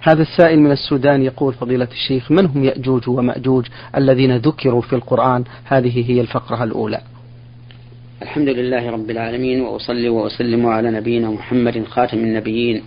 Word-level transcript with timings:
هذا 0.00 0.22
السائل 0.22 0.58
من 0.60 0.70
السودان 0.70 1.22
يقول 1.22 1.54
فضيلة 1.54 1.88
الشيخ 1.92 2.30
من 2.30 2.46
هم 2.46 2.64
يأجوج 2.64 3.08
ومأجوج 3.08 3.66
الذين 3.96 4.36
ذكروا 4.36 4.80
في 4.80 4.92
القرآن؟ 4.92 5.44
هذه 5.64 6.10
هي 6.10 6.20
الفقرة 6.20 6.64
الأولى. 6.64 7.00
الحمد 8.22 8.48
لله 8.48 8.90
رب 8.90 9.10
العالمين 9.10 9.60
وأصلي 9.60 10.08
وأسلم 10.08 10.66
على 10.66 10.90
نبينا 10.90 11.30
محمد 11.30 11.84
خاتم 11.84 12.18
النبيين 12.18 12.82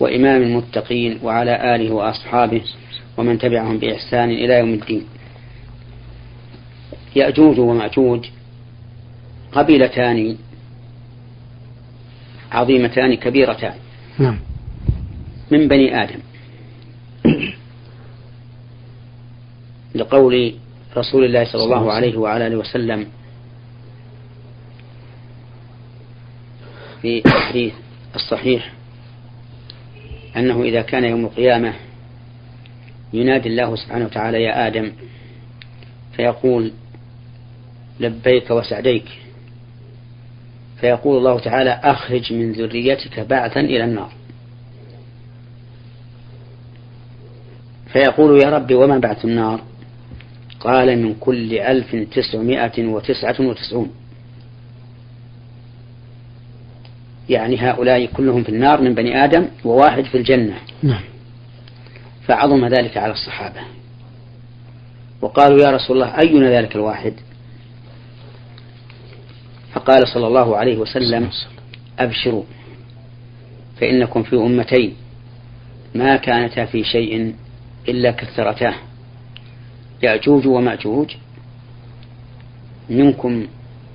وإمام 0.00 0.42
المتقين 0.42 1.18
وعلى 1.22 1.74
آله 1.74 1.92
وأصحابه 1.94 2.62
ومن 3.16 3.38
تبعهم 3.38 3.78
بإحسان 3.78 4.30
إلى 4.30 4.58
يوم 4.58 4.74
الدين. 4.74 5.02
يأجوج 7.16 7.58
ومأجوج 7.58 8.26
قبيلتان 9.52 10.36
عظيمتان 12.52 13.14
كبيرتان 13.14 13.74
نعم. 14.18 14.38
من 15.50 15.68
بني 15.68 16.02
آدم. 16.02 16.25
لقول 19.94 20.54
رسول 20.96 21.24
الله 21.24 21.44
صلى 21.44 21.64
الله 21.64 21.92
عليه 21.92 22.16
وعلى 22.16 22.46
آله 22.46 22.56
وسلم 22.56 23.06
في 27.02 27.22
الحديث 27.26 27.74
الصحيح 28.14 28.72
أنه 30.36 30.62
إذا 30.62 30.82
كان 30.82 31.04
يوم 31.04 31.24
القيامة 31.24 31.74
ينادي 33.12 33.48
الله 33.48 33.76
سبحانه 33.76 34.04
وتعالى 34.04 34.42
يا 34.42 34.66
آدم 34.66 34.92
فيقول 36.16 36.72
لبيك 38.00 38.50
وسعديك 38.50 39.08
فيقول 40.80 41.18
الله 41.18 41.38
تعالى 41.38 41.70
أخرج 41.70 42.32
من 42.32 42.52
ذريتك 42.52 43.20
بعثا 43.20 43.60
إلى 43.60 43.84
النار 43.84 44.12
فيقول 47.96 48.42
يا 48.42 48.50
رب 48.50 48.74
وما 48.74 48.98
بعث 48.98 49.24
النار؟ 49.24 49.60
قال 50.60 51.02
من 51.02 51.14
كل 51.14 51.58
ألف 51.58 51.96
تسعمائة 52.14 52.86
وتسعة 52.86 53.36
وتسعون. 53.40 53.90
يعني 57.28 57.58
هؤلاء 57.58 58.06
كلهم 58.06 58.42
في 58.42 58.48
النار 58.48 58.80
من 58.80 58.94
بني 58.94 59.24
آدم 59.24 59.48
وواحد 59.64 60.04
في 60.04 60.16
الجنة. 60.18 60.54
نعم. 60.82 61.02
فعظم 62.26 62.66
ذلك 62.66 62.96
على 62.96 63.12
الصحابة. 63.12 63.60
وقالوا 65.20 65.58
يا 65.58 65.70
رسول 65.70 65.96
الله 65.96 66.18
أينا 66.18 66.50
ذلك 66.50 66.76
الواحد؟ 66.76 67.14
فقال 69.72 70.08
صلى 70.08 70.26
الله 70.26 70.56
عليه 70.56 70.76
وسلم. 70.76 71.30
أبشروا 71.98 72.44
فإنكم 73.80 74.22
في 74.22 74.36
أمتين 74.36 74.96
ما 75.94 76.16
كانتا 76.16 76.64
في 76.64 76.84
شيء 76.84 77.34
إلا 77.88 78.10
كثرتاه. 78.10 78.74
يأجوج 80.02 80.46
ومأجوج. 80.46 81.14
منكم 82.90 83.46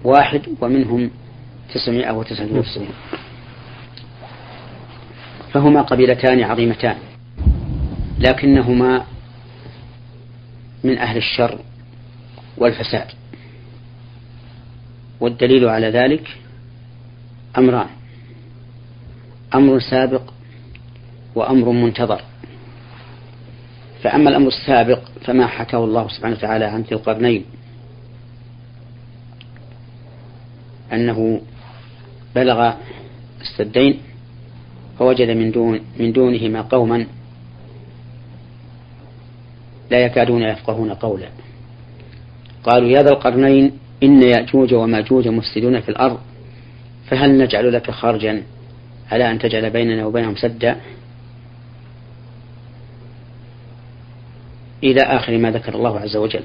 واحد 0.03 0.41
ومنهم 0.61 1.11
تسعمائة 1.73 2.11
وتسعة 2.11 2.47
وتسعين. 2.53 2.89
فهما 5.53 5.81
قبيلتان 5.81 6.43
عظيمتان. 6.43 6.95
لكنهما 8.19 9.05
من 10.83 10.97
أهل 10.97 11.17
الشر 11.17 11.59
والفساد. 12.57 13.07
والدليل 15.19 15.65
على 15.65 15.87
ذلك 15.87 16.37
أمران. 17.57 17.87
أمر 19.55 19.79
سابق 19.79 20.31
وأمر 21.35 21.69
منتظر. 21.69 22.21
فأما 24.03 24.29
الأمر 24.29 24.47
السابق 24.47 24.99
فما 25.25 25.47
حكاه 25.47 25.83
الله 25.83 26.07
سبحانه 26.07 26.35
وتعالى 26.35 26.65
عن 26.65 26.81
ذي 26.81 26.95
القرنين 26.95 27.45
أنه 30.93 31.41
بلغ 32.35 32.73
السدين 33.41 33.99
فوجد 34.99 35.29
من 35.29 35.51
دون 35.51 35.79
من 35.99 36.11
دونهما 36.11 36.61
قوما 36.61 37.05
لا 39.91 39.99
يكادون 39.99 40.41
يفقهون 40.41 40.93
قولا. 40.93 41.27
قالوا 42.63 42.89
يا 42.89 43.03
ذا 43.03 43.09
القرنين 43.09 43.71
إن 44.03 44.23
يأجوج 44.23 44.73
ومأجوج 44.73 45.27
مفسدون 45.27 45.81
في 45.81 45.89
الأرض 45.89 46.19
فهل 47.07 47.37
نجعل 47.37 47.73
لك 47.73 47.91
خرجا 47.91 48.43
على 49.11 49.31
أن 49.31 49.39
تجعل 49.39 49.69
بيننا 49.69 50.05
وبينهم 50.05 50.35
سدا؟ 50.35 50.77
إلى 54.83 55.01
آخر 55.01 55.37
ما 55.37 55.51
ذكر 55.51 55.75
الله 55.75 55.99
عز 55.99 56.15
وجل. 56.15 56.43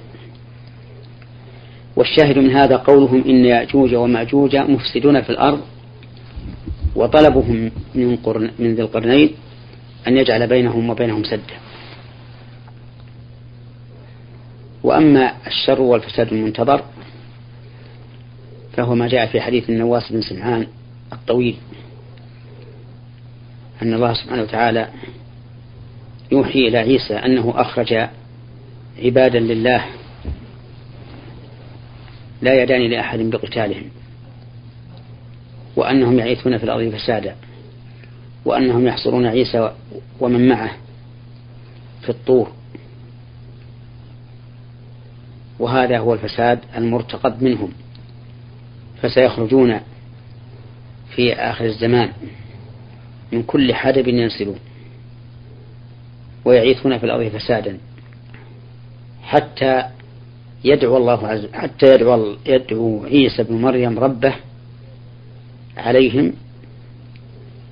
والشاهد 1.96 2.38
من 2.38 2.50
هذا 2.50 2.76
قولهم 2.76 3.24
إن 3.28 3.44
يأجوج 3.44 3.94
ومأجوج 3.94 4.56
مفسدون 4.56 5.22
في 5.22 5.30
الأرض 5.30 5.60
وطلبهم 6.96 7.70
من, 7.94 8.16
قرن 8.16 8.50
من 8.58 8.74
ذي 8.74 8.82
القرنين 8.82 9.30
أن 10.08 10.16
يجعل 10.16 10.46
بينهم 10.46 10.90
وبينهم 10.90 11.24
سدا. 11.24 11.56
وأما 14.82 15.32
الشر 15.46 15.80
والفساد 15.80 16.32
المنتظر 16.32 16.82
فهو 18.76 18.94
ما 18.94 19.08
جاء 19.08 19.26
في 19.26 19.40
حديث 19.40 19.70
النواس 19.70 20.12
بن 20.12 20.20
سمعان 20.20 20.66
الطويل 21.12 21.56
أن 23.82 23.94
الله 23.94 24.14
سبحانه 24.14 24.42
وتعالى 24.42 24.88
يوحي 26.32 26.68
إلى 26.68 26.78
عيسى 26.78 27.14
أنه 27.14 27.54
أخرج 27.56 28.08
عبادا 28.98 29.38
لله 29.38 29.84
لا 32.42 32.62
يدان 32.62 32.90
لأحد 32.90 33.18
بقتالهم 33.18 33.90
وأنهم 35.76 36.18
يعيثون 36.18 36.58
في 36.58 36.64
الأرض 36.64 36.94
فسادا 36.94 37.36
وأنهم 38.44 38.86
يحصرون 38.86 39.26
عيسى 39.26 39.72
ومن 40.20 40.48
معه 40.48 40.70
في 42.02 42.08
الطور. 42.08 42.52
وهذا 45.58 45.98
هو 45.98 46.14
الفساد 46.14 46.58
المرتقب 46.76 47.42
منهم 47.42 47.72
فسيخرجون 49.02 49.80
في 51.14 51.34
آخر 51.34 51.64
الزمان 51.64 52.12
من 53.32 53.42
كل 53.42 53.74
حدب 53.74 54.08
ينسلون 54.08 54.58
ويعيثون 56.44 56.98
في 56.98 57.04
الأرض 57.04 57.28
فسادا. 57.28 57.78
حتى 59.26 59.82
يدعو 60.64 60.96
الله 60.96 61.26
عز 61.28 61.46
حتى 61.52 61.94
يدعو 61.94 62.36
يدعو 62.46 63.04
عيسى 63.04 63.42
بن 63.42 63.60
مريم 63.60 63.98
ربه 63.98 64.34
عليهم 65.76 66.32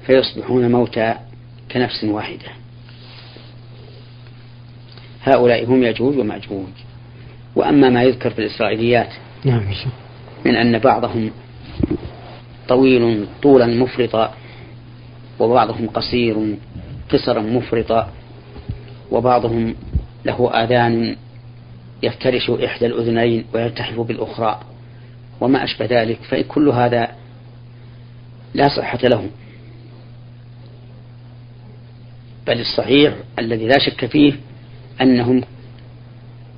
فيصبحون 0.06 0.72
موتى 0.72 1.14
كنفس 1.70 2.04
واحدة. 2.04 2.48
هؤلاء 5.22 5.64
هم 5.64 5.82
يجوج 5.82 6.19
ومأجوج. 6.19 6.75
وأما 7.56 7.91
ما 7.91 8.03
يذكر 8.03 8.31
في 8.31 8.38
الإسرائيليات 8.38 9.09
نعم 9.44 9.62
من 10.44 10.56
أن 10.56 10.78
بعضهم 10.78 11.31
طويل 12.69 13.26
طولا 13.43 13.66
مفرطا 13.66 14.34
وبعضهم 15.41 15.88
قصير 15.88 16.56
قصرا 17.10 17.41
مفرطا 17.41 18.10
وبعضهم 19.10 19.75
له 20.25 20.50
آذان 20.64 21.16
يفترش 22.04 22.50
إحدى 22.50 22.87
الأذنين 22.87 23.44
ويلتحف 23.54 24.00
بالأخرى 24.00 24.60
وما 25.41 25.65
أشبه 25.65 25.87
ذلك 25.87 26.19
فكل 26.22 26.69
هذا 26.69 27.09
لا 28.54 28.69
صحة 28.69 28.98
له. 29.03 29.28
بل 32.47 32.60
الصحيح 32.60 33.14
الذي 33.38 33.66
لا 33.66 33.78
شك 33.78 34.06
فيه 34.06 34.32
أنهم 35.00 35.43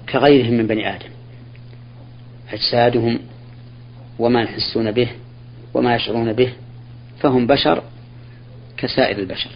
كغيرهم 0.09 0.55
من 0.55 0.67
بني 0.67 0.97
آدم 0.97 1.09
أجسادهم 2.53 3.19
وما 4.19 4.43
يحسون 4.43 4.91
به 4.91 5.09
وما 5.75 5.95
يشعرون 5.95 6.33
به 6.33 6.53
فهم 7.21 7.47
بشر 7.47 7.83
كسائر 8.77 9.19
البشر 9.19 9.51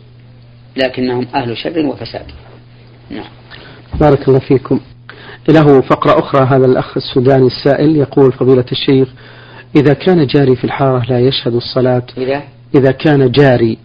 لكنهم 0.77 1.27
أهل 1.35 1.57
شر 1.57 1.87
وفساد. 1.87 2.27
نعم. 3.11 3.29
بارك 4.01 4.29
الله 4.29 4.39
فيكم. 4.39 4.81
له 5.49 5.81
فقرة 5.81 6.19
أخرى 6.19 6.47
هذا 6.47 6.67
الأخ 6.67 6.97
السوداني 6.97 7.47
السائل 7.47 7.97
يقول 7.97 8.33
فضيلة 8.33 8.65
الشيخ 8.73 9.09
إذا 9.77 9.95
كان 9.95 10.27
جاري 10.27 10.57
في 10.57 10.65
الحارة 10.65 11.05
لا 11.09 11.21
يشهد 11.21 11.55
الصلاة. 11.55 12.03
إذا؟ 12.19 12.43
إذا 12.75 12.93
كان 12.93 13.31
جاري 13.31 13.79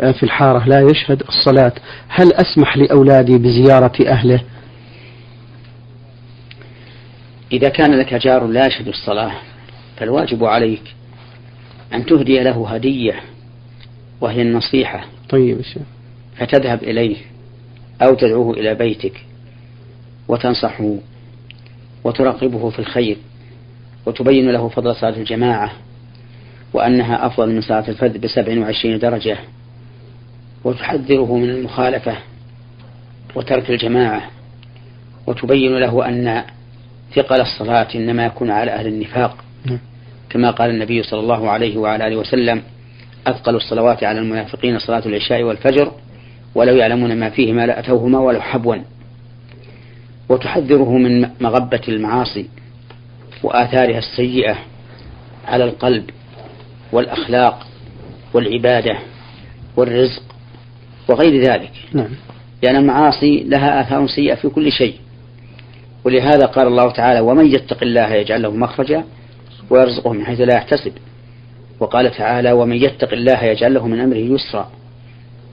في 0.00 0.22
الحارة 0.22 0.68
لا 0.68 0.80
يشهد 0.80 1.22
الصلاة 1.28 1.72
هل 2.08 2.32
أسمح 2.32 2.76
لأولادي 2.76 3.38
بزيارة 3.38 3.92
أهله؟ 4.06 4.40
إذا 7.52 7.68
كان 7.68 7.94
لك 7.94 8.14
جار 8.14 8.46
لا 8.46 8.66
يشهد 8.66 8.88
الصلاة 8.88 9.32
فالواجب 9.96 10.44
عليك 10.44 10.82
أن 11.94 12.06
تهدي 12.06 12.40
له 12.40 12.68
هدية 12.68 13.20
وهي 14.20 14.42
النصيحة. 14.42 15.04
طيب 15.28 15.60
فتذهب 16.36 16.82
إليه 16.82 17.16
أو 18.02 18.14
تدعوه 18.14 18.54
إلى 18.54 18.74
بيتك. 18.74 19.29
وتنصحه 20.30 20.96
وترغبه 22.04 22.70
في 22.70 22.78
الخير 22.78 23.16
وتبين 24.06 24.50
له 24.50 24.68
فضل 24.68 24.94
صلاة 24.94 25.16
الجماعة 25.16 25.72
وأنها 26.72 27.26
أفضل 27.26 27.54
من 27.54 27.60
صلاة 27.60 27.88
الفرد 27.88 28.20
بسبع 28.20 28.60
وعشرين 28.60 28.98
درجة 28.98 29.38
وتحذره 30.64 31.36
من 31.36 31.50
المخالفة 31.50 32.16
وترك 33.34 33.70
الجماعة 33.70 34.22
وتبين 35.26 35.78
له 35.78 36.08
أن 36.08 36.44
ثقل 37.14 37.40
الصلاة 37.40 37.88
إنما 37.94 38.26
يكون 38.26 38.50
على 38.50 38.70
أهل 38.70 38.86
النفاق 38.86 39.36
نعم. 39.64 39.78
كما 40.30 40.50
قال 40.50 40.70
النبي 40.70 41.02
صلى 41.02 41.20
الله 41.20 41.50
عليه 41.50 41.78
وعلى 41.78 42.06
آله 42.06 42.16
وسلم 42.16 42.62
أثقل 43.26 43.56
الصلوات 43.56 44.04
على 44.04 44.18
المنافقين 44.18 44.78
صلاة 44.78 45.02
العشاء 45.06 45.42
والفجر 45.42 45.92
ولو 46.54 46.76
يعلمون 46.76 47.16
ما 47.16 47.30
فيهما 47.30 47.66
لأتوهما 47.66 48.18
ولو 48.18 48.40
حبوا 48.40 48.76
وتحذره 50.30 50.98
من 50.98 51.20
مغبة 51.40 51.80
المعاصي 51.88 52.48
وآثارها 53.42 53.98
السيئة 53.98 54.58
على 55.46 55.64
القلب 55.64 56.10
والأخلاق 56.92 57.66
والعبادة 58.34 58.98
والرزق 59.76 60.22
وغير 61.08 61.42
ذلك. 61.42 61.72
نعم. 61.92 62.08
لأن 62.62 62.76
المعاصي 62.76 63.44
لها 63.44 63.80
آثار 63.80 64.06
سيئة 64.06 64.34
في 64.34 64.48
كل 64.48 64.72
شيء. 64.72 64.94
ولهذا 66.04 66.46
قال 66.46 66.66
الله 66.66 66.90
تعالى 66.90 67.20
ومن 67.20 67.46
يتق 67.46 67.82
الله 67.82 68.14
يجعل 68.14 68.42
له 68.42 68.50
مخرجا 68.50 69.04
ويرزقه 69.70 70.12
من 70.12 70.26
حيث 70.26 70.40
لا 70.40 70.54
يحتسب. 70.54 70.92
وقال 71.80 72.10
تعالى 72.10 72.52
ومن 72.52 72.76
يتق 72.76 73.12
الله 73.12 73.44
يجعل 73.44 73.74
له 73.74 73.86
من 73.86 74.00
أمره 74.00 74.16
يسرا. 74.16 74.70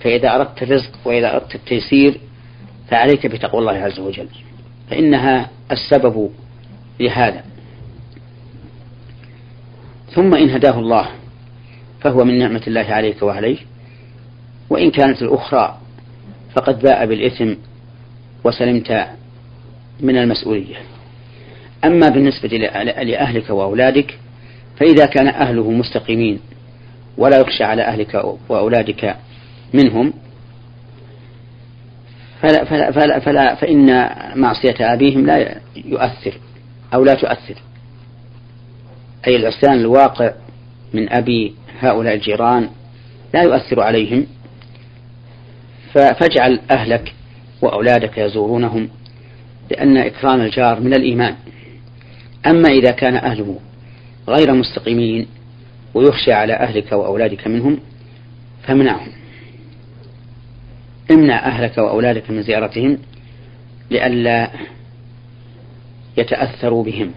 فإذا 0.01 0.35
أردت 0.35 0.63
الرزق 0.63 0.91
وإذا 1.05 1.35
أردت 1.35 1.55
التيسير 1.55 2.19
فعليك 2.89 3.27
بتقوى 3.27 3.61
الله 3.61 3.73
عز 3.73 3.99
وجل. 3.99 4.27
فإنها 4.89 5.49
السبب 5.71 6.29
لهذا. 6.99 7.43
ثم 10.11 10.35
إن 10.35 10.49
هداه 10.49 10.79
الله 10.79 11.07
فهو 12.01 12.23
من 12.23 12.37
نعمة 12.39 12.61
الله 12.67 12.85
عليك 12.85 13.23
وعليه 13.23 13.57
وإن 14.69 14.91
كانت 14.91 15.21
الأخرى 15.21 15.77
فقد 16.55 16.79
باء 16.79 17.05
بالإثم 17.05 17.53
وسلمت 18.43 19.07
من 19.99 20.17
المسؤولية. 20.17 20.75
أما 21.85 22.09
بالنسبة 22.09 22.49
لأهلك 23.03 23.49
وأولادك 23.49 24.17
فإذا 24.79 25.05
كان 25.05 25.27
أهله 25.27 25.71
مستقيمين 25.71 26.39
ولا 27.17 27.39
يخشى 27.39 27.63
على 27.63 27.81
أهلك 27.81 28.23
وأولادك 28.49 29.15
منهم 29.73 30.13
فلا, 32.41 32.65
فلا, 32.65 32.91
فلا, 32.91 33.19
فلا 33.19 33.55
فإن 33.55 34.09
معصية 34.35 34.75
أبيهم 34.93 35.25
لا 35.25 35.61
يؤثر 35.75 36.33
أو 36.93 37.03
لا 37.03 37.13
تؤثر. 37.13 37.55
أي 39.27 39.35
العصيان 39.35 39.73
الواقع 39.73 40.31
من 40.93 41.13
أبي 41.13 41.55
هؤلاء 41.79 42.15
الجيران 42.15 42.69
لا 43.33 43.41
يؤثر 43.41 43.81
عليهم. 43.81 44.27
فاجعل 45.93 46.59
أهلك 46.71 47.13
وأولادك 47.61 48.17
يزورونهم 48.17 48.89
لأن 49.71 49.97
إكرام 49.97 50.41
الجار 50.41 50.79
من 50.79 50.93
الإيمان. 50.93 51.35
أما 52.45 52.69
إذا 52.69 52.91
كان 52.91 53.15
أهله 53.15 53.59
غير 54.29 54.53
مستقيمين 54.53 55.27
ويخشى 55.93 56.33
على 56.33 56.53
أهلك 56.53 56.91
وأولادك 56.91 57.47
منهم 57.47 57.79
فامنعهم 58.63 59.11
امنع 61.11 61.47
أهلك 61.47 61.77
وأولادك 61.77 62.29
من 62.29 62.41
زيارتهم 62.41 62.97
لئلا 63.91 64.49
يتأثروا 66.17 66.83
بهم. 66.83 67.11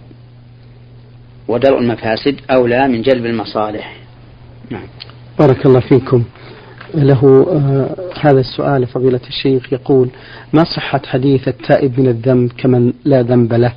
ودرء 1.49 1.79
المفاسد 1.79 2.41
أولى 2.51 2.89
من 2.89 3.03
جلب 3.03 3.27
المصالح. 3.27 3.97
نعم. 4.71 4.87
بارك 5.39 5.67
الله 5.67 5.81
فيكم. 5.81 6.25
له 6.95 7.47
آه 7.51 7.97
هذا 8.21 8.41
السؤال 8.41 8.87
فضيلة 8.87 9.21
الشيخ 9.29 9.73
يقول 9.73 10.11
ما 10.53 10.65
صحة 10.65 11.01
حديث 11.07 11.49
التائب 11.49 12.01
من 12.01 12.07
الذنب 12.09 12.53
كمن 12.53 12.93
لا 13.05 13.23
ذنب 13.23 13.53
له؟ 13.53 13.73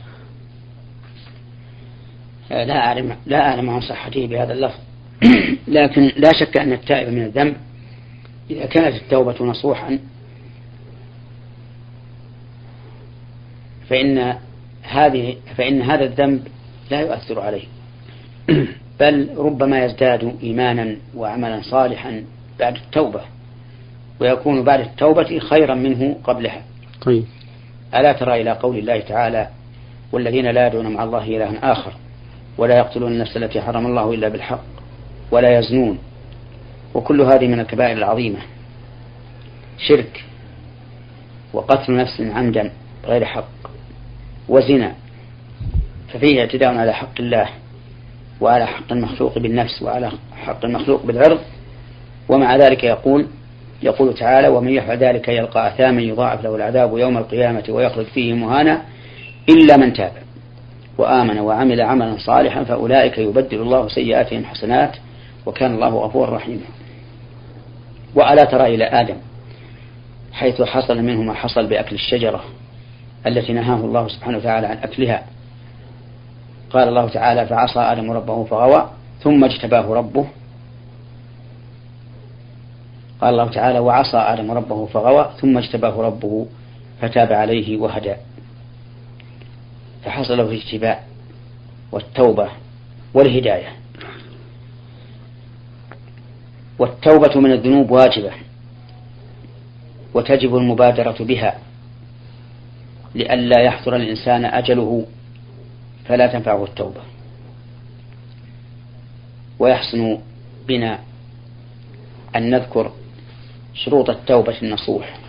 آه، 2.52 2.64
لا 2.64 2.78
أعلم 2.78 3.16
لا 3.26 3.50
أعلم 3.50 3.70
عن 3.70 3.82
صحته 3.82 4.28
بهذا 4.28 4.54
اللفظ. 4.54 4.80
لكن 5.68 6.12
لا 6.18 6.32
شك 6.40 6.58
أن 6.58 6.74
التائب 6.74 7.14
من 7.14 7.24
الذنب 7.24 7.56
إذا 8.54 8.66
كانت 8.66 8.96
التوبة 8.96 9.46
نصوحا 9.46 10.00
فإن 13.90 14.36
هذه 14.84 15.36
فإن 15.58 15.82
هذا 15.82 16.04
الذنب 16.04 16.48
لا 16.92 17.02
يؤثر 17.02 17.40
عليه. 17.40 17.64
بل 19.00 19.30
ربما 19.38 19.86
يزداد 19.86 20.36
إيمانا 20.44 20.96
وعملا 21.16 21.62
صالحا 21.62 22.24
بعد 22.60 22.76
التوبة 22.76 23.22
ويكون 24.20 24.64
بعد 24.64 24.80
التوبة 24.80 25.40
خيرا 25.40 25.76
منه 25.76 26.16
قبلها. 26.24 26.62
طيب. 27.02 27.26
ألا 27.96 28.14
ترى 28.14 28.42
إلى 28.42 28.52
قول 28.52 28.78
الله 28.78 29.00
تعالى 29.00 29.48
والذين 30.12 30.46
لا 30.46 30.68
يدعون 30.68 30.88
مع 30.88 31.04
الله 31.04 31.24
إلها 31.24 31.72
آخر 31.72 31.94
ولا 32.58 32.78
يقتلون 32.78 33.12
النفس 33.12 33.38
التي 33.38 33.62
حرم 33.62 33.86
الله 33.86 34.14
إلا 34.14 34.30
بالحق 34.30 34.64
ولا 35.32 35.60
يزنون. 35.60 36.00
وكل 36.94 37.22
هذه 37.22 37.48
من 37.48 37.60
الكبائر 37.60 37.98
العظيمة. 37.98 38.40
شرك 39.78 40.24
وقتل 41.54 41.96
نفس 41.96 42.22
عمدا 42.22 42.72
غير 43.06 43.26
حق 43.26 43.50
وزنا 44.50 44.94
ففيه 46.14 46.42
اعتداء 46.42 46.76
على 46.76 46.94
حق 46.94 47.20
الله 47.20 47.50
وعلى 48.42 48.68
حق 48.68 48.92
المخلوق 48.92 49.40
بالنفس 49.40 49.82
وعلى 49.82 50.12
حق 50.46 50.66
المخلوق 50.66 51.06
بالعرض. 51.06 51.40
ومع 52.30 52.56
ذلك 52.56 52.84
يقول 52.84 53.28
يقول 53.84 54.14
تعالى 54.14 54.48
ومن 54.48 54.70
يفعل 54.70 54.98
ذلك 54.98 55.28
يلقى 55.28 55.68
أثاما 55.68 56.02
يضاعف 56.02 56.44
له 56.44 56.56
العذاب 56.56 56.98
يوم 56.98 57.18
القيامة 57.18 57.64
ويخرج 57.70 58.06
فيه 58.06 58.34
مهانا 58.34 58.82
إلا 59.50 59.78
من 59.78 59.94
تاب 59.94 60.12
وآمن 60.98 61.40
وعمل 61.40 61.82
عملا 61.82 62.18
صالحا 62.18 62.64
فأولئك 62.64 63.18
يبدل 63.18 63.62
الله 63.62 63.88
سيئاتهم 63.88 64.46
حسنات 64.46 64.96
وكان 65.46 65.76
الله 65.76 65.90
غفورا 65.90 66.36
رحيما. 66.36 66.62
وألا 68.16 68.44
ترى 68.46 68.76
إلى 68.76 68.84
آدم 68.84 69.16
حيث 70.34 70.62
حصل 70.62 71.02
منه 71.02 71.22
ما 71.22 71.34
حصل 71.34 71.68
بأكل 71.68 71.96
الشجرة 71.96 72.44
التي 73.28 73.54
نهاه 73.54 73.76
الله 73.76 74.08
سبحانه 74.08 74.38
وتعالى 74.38 74.68
عن 74.68 74.78
أكلها. 74.78 75.24
قال 76.72 76.88
الله 76.88 77.10
تعالى 77.10 77.46
فعصى 77.46 77.80
آدم 77.80 78.12
ربه 78.12 78.44
فغوى 78.44 78.90
ثم 79.20 79.44
اجتباه 79.44 79.94
ربه. 79.94 80.28
قال 83.22 83.30
الله 83.30 83.50
تعالى 83.50 83.80
وعصى 83.80 84.18
آدم 84.18 84.52
ربه 84.52 84.86
فغوى 84.86 85.32
ثم 85.42 85.58
اجتباه 85.58 86.02
ربه 86.02 86.48
فتاب 87.02 87.34
عليه 87.34 87.78
وهدى. 87.78 88.16
فحصل 90.06 90.38
له 90.38 90.44
الاجتباء 90.44 91.08
والتوبة 91.92 92.50
والهداية. 93.14 93.83
والتوبة 96.80 97.40
من 97.40 97.52
الذنوب 97.52 97.92
واجبة 97.92 98.32
وتجب 100.14 100.56
المبادرة 100.56 101.16
بها 101.20 101.58
لئلا 103.16 103.62
يحضر 103.62 103.96
الإنسان 103.96 104.46
أجله 104.46 105.06
فلا 106.06 106.28
تنفعه 106.28 106.64
التوبة 106.64 107.02
ويحسن 109.60 110.18
بنا 110.68 111.00
أن 112.36 112.50
نذكر 112.50 112.92
شروط 113.74 114.10
التوبة 114.10 114.56
النصوح 114.62 115.20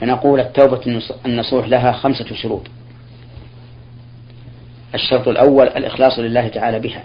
فنقول 0.00 0.40
التوبة 0.40 1.02
النصوح 1.26 1.68
لها 1.68 1.92
خمسة 1.92 2.34
شروط 2.34 2.66
الشرط 4.94 5.28
الأول 5.28 5.66
الإخلاص 5.66 6.18
لله 6.18 6.48
تعالى 6.48 6.78
بها 6.78 7.04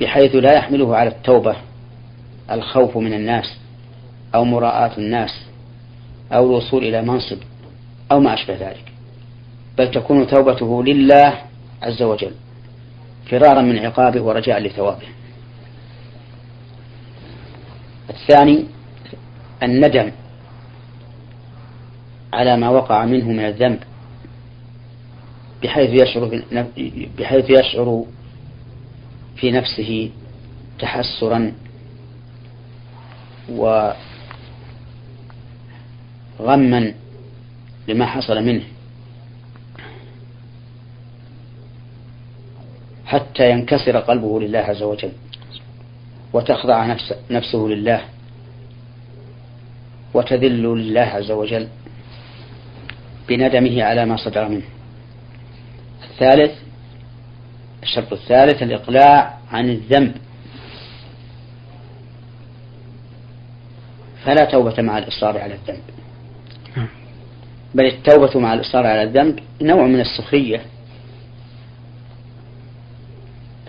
بحيث 0.00 0.34
لا 0.34 0.52
يحمله 0.52 0.96
على 0.96 1.10
التوبة 1.10 1.56
الخوف 2.50 2.96
من 2.96 3.12
الناس 3.12 3.56
أو 4.34 4.44
مراءاة 4.44 4.98
الناس 4.98 5.46
أو 6.32 6.46
الوصول 6.46 6.84
إلى 6.84 7.02
منصب 7.02 7.38
أو 8.12 8.20
ما 8.20 8.34
أشبه 8.34 8.54
ذلك. 8.54 8.92
بل 9.78 9.90
تكون 9.90 10.26
توبته 10.26 10.84
لله 10.84 11.34
عز 11.82 12.02
وجل 12.02 12.32
فرارا 13.30 13.62
من 13.62 13.78
عقابه 13.78 14.22
ورجاء 14.22 14.60
لثوابه. 14.60 15.06
الثاني 18.10 18.64
الندم 19.62 20.12
على 22.32 22.56
ما 22.56 22.68
وقع 22.68 23.04
منه 23.04 23.28
من 23.28 23.44
الذنب 23.44 23.78
بحيث 25.62 26.02
يشعر 26.02 26.42
بحيث 27.18 27.50
يشعر 27.50 28.04
في 29.36 29.50
نفسه 29.50 30.10
تحسرا 30.78 31.52
و 33.48 33.90
غما 36.40 36.94
لما 37.88 38.06
حصل 38.06 38.44
منه. 38.44 38.62
حتى 43.06 43.50
ينكسر 43.50 43.96
قلبه 43.96 44.40
لله 44.40 44.58
عز 44.58 44.82
وجل 44.82 45.12
وتخضع 46.32 46.86
نفس 46.86 47.14
نفسه 47.30 47.58
لله 47.58 48.00
وتذل 50.14 50.62
لله 50.62 51.00
عز 51.00 51.30
وجل 51.30 51.68
بندمه 53.28 53.82
على 53.82 54.04
ما 54.06 54.16
صدر 54.16 54.48
منه. 54.48 54.64
الثالث 56.10 56.65
الشرط 57.86 58.12
الثالث 58.12 58.62
الإقلاع 58.62 59.38
عن 59.52 59.70
الذنب. 59.70 60.14
فلا 64.24 64.44
توبة 64.44 64.82
مع 64.82 64.98
الإصرار 64.98 65.38
على 65.38 65.54
الذنب. 65.54 65.82
بل 67.74 67.86
التوبة 67.86 68.40
مع 68.40 68.54
الإصرار 68.54 68.86
على 68.86 69.02
الذنب 69.02 69.38
نوع 69.62 69.86
من 69.86 70.00
السخرية. 70.00 70.60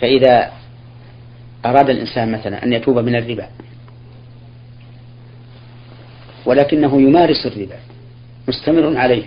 فإذا 0.02 0.52
أراد 1.66 1.90
الإنسان 1.90 2.32
مثلا 2.32 2.64
أن 2.64 2.74
يتوب 2.74 3.00
من 3.00 3.16
الربا 3.16 3.48
ولكنه 6.46 7.02
يمارس 7.02 7.46
الربا 7.46 7.80
مستمر 8.48 8.98
عليه 8.98 9.24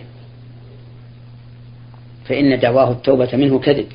فإن 2.29 2.59
دعواه 2.61 2.93
التوبة 2.93 3.37
منه 3.37 3.59
كذب. 3.59 3.87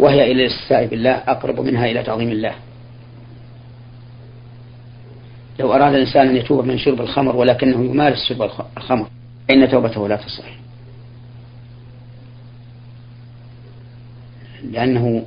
وهي 0.00 0.32
إلى 0.32 0.46
الاستساء 0.46 0.86
بالله 0.86 1.10
أقرب 1.10 1.60
منها 1.60 1.86
إلى 1.86 2.02
تعظيم 2.02 2.28
الله. 2.28 2.54
لو 5.58 5.72
أراد 5.72 5.94
الإنسان 5.94 6.28
أن 6.28 6.36
يتوب 6.36 6.64
من 6.64 6.78
شرب 6.78 7.00
الخمر 7.00 7.36
ولكنه 7.36 7.84
يمارس 7.84 8.18
شرب 8.28 8.42
الخمر 8.76 9.08
فإن 9.48 9.68
توبته 9.68 10.08
لا 10.08 10.16
تصح. 10.16 10.48
لأنه 14.70 15.24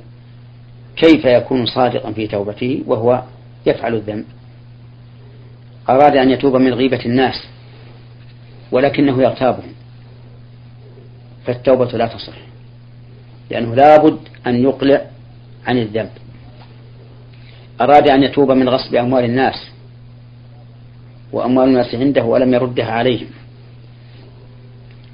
كيف 0.96 1.24
يكون 1.24 1.66
صادقا 1.66 2.12
في 2.12 2.26
توبته 2.26 2.82
وهو 2.86 3.22
يفعل 3.66 3.94
الذنب؟ 3.94 4.24
أراد 5.88 6.16
أن 6.16 6.30
يتوب 6.30 6.56
من 6.56 6.74
غيبة 6.74 7.04
الناس 7.06 7.46
ولكنه 8.72 9.22
يغتابهم 9.22 9.72
فالتوبة 11.46 11.86
لا 11.86 12.06
تصح. 12.06 12.53
لأنه 13.50 13.74
لابد 13.74 14.18
أن 14.46 14.62
يقلع 14.62 15.06
عن 15.66 15.78
الذنب. 15.78 16.10
أراد 17.80 18.08
أن 18.08 18.22
يتوب 18.22 18.50
من 18.50 18.68
غصب 18.68 18.94
أموال 18.94 19.24
الناس 19.24 19.70
وأموال 21.32 21.68
الناس 21.68 21.94
عنده 21.94 22.24
ولم 22.24 22.54
يردها 22.54 22.90
عليهم. 22.92 23.26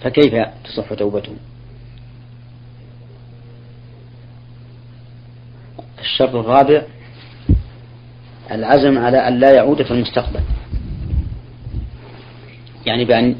فكيف 0.00 0.34
تصح 0.64 0.94
توبته؟ 0.94 1.32
الشرط 6.00 6.34
الرابع 6.34 6.82
العزم 8.50 8.98
على 8.98 9.28
أن 9.28 9.38
لا 9.38 9.54
يعود 9.54 9.82
في 9.82 9.90
المستقبل. 9.90 10.40
يعني 12.86 13.04
بأن 13.04 13.36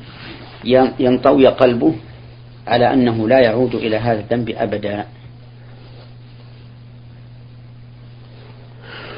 ينطوي 0.98 1.46
قلبه 1.46 1.94
على 2.70 2.92
أنه 2.92 3.28
لا 3.28 3.40
يعود 3.40 3.74
إلى 3.74 3.96
هذا 3.96 4.20
الذنب 4.20 4.48
أبدا. 4.50 5.04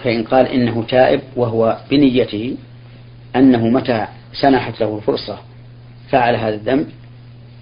فإن 0.05 0.25
قال 0.25 0.47
إنه 0.47 0.85
تائب 0.89 1.21
وهو 1.37 1.79
بنيته 1.91 2.57
أنه 3.37 3.69
متى 3.69 4.07
سنحت 4.33 4.81
له 4.81 4.97
الفرصة 4.97 5.39
فعل 6.11 6.37
هذا 6.37 6.55
الذنب 6.55 6.89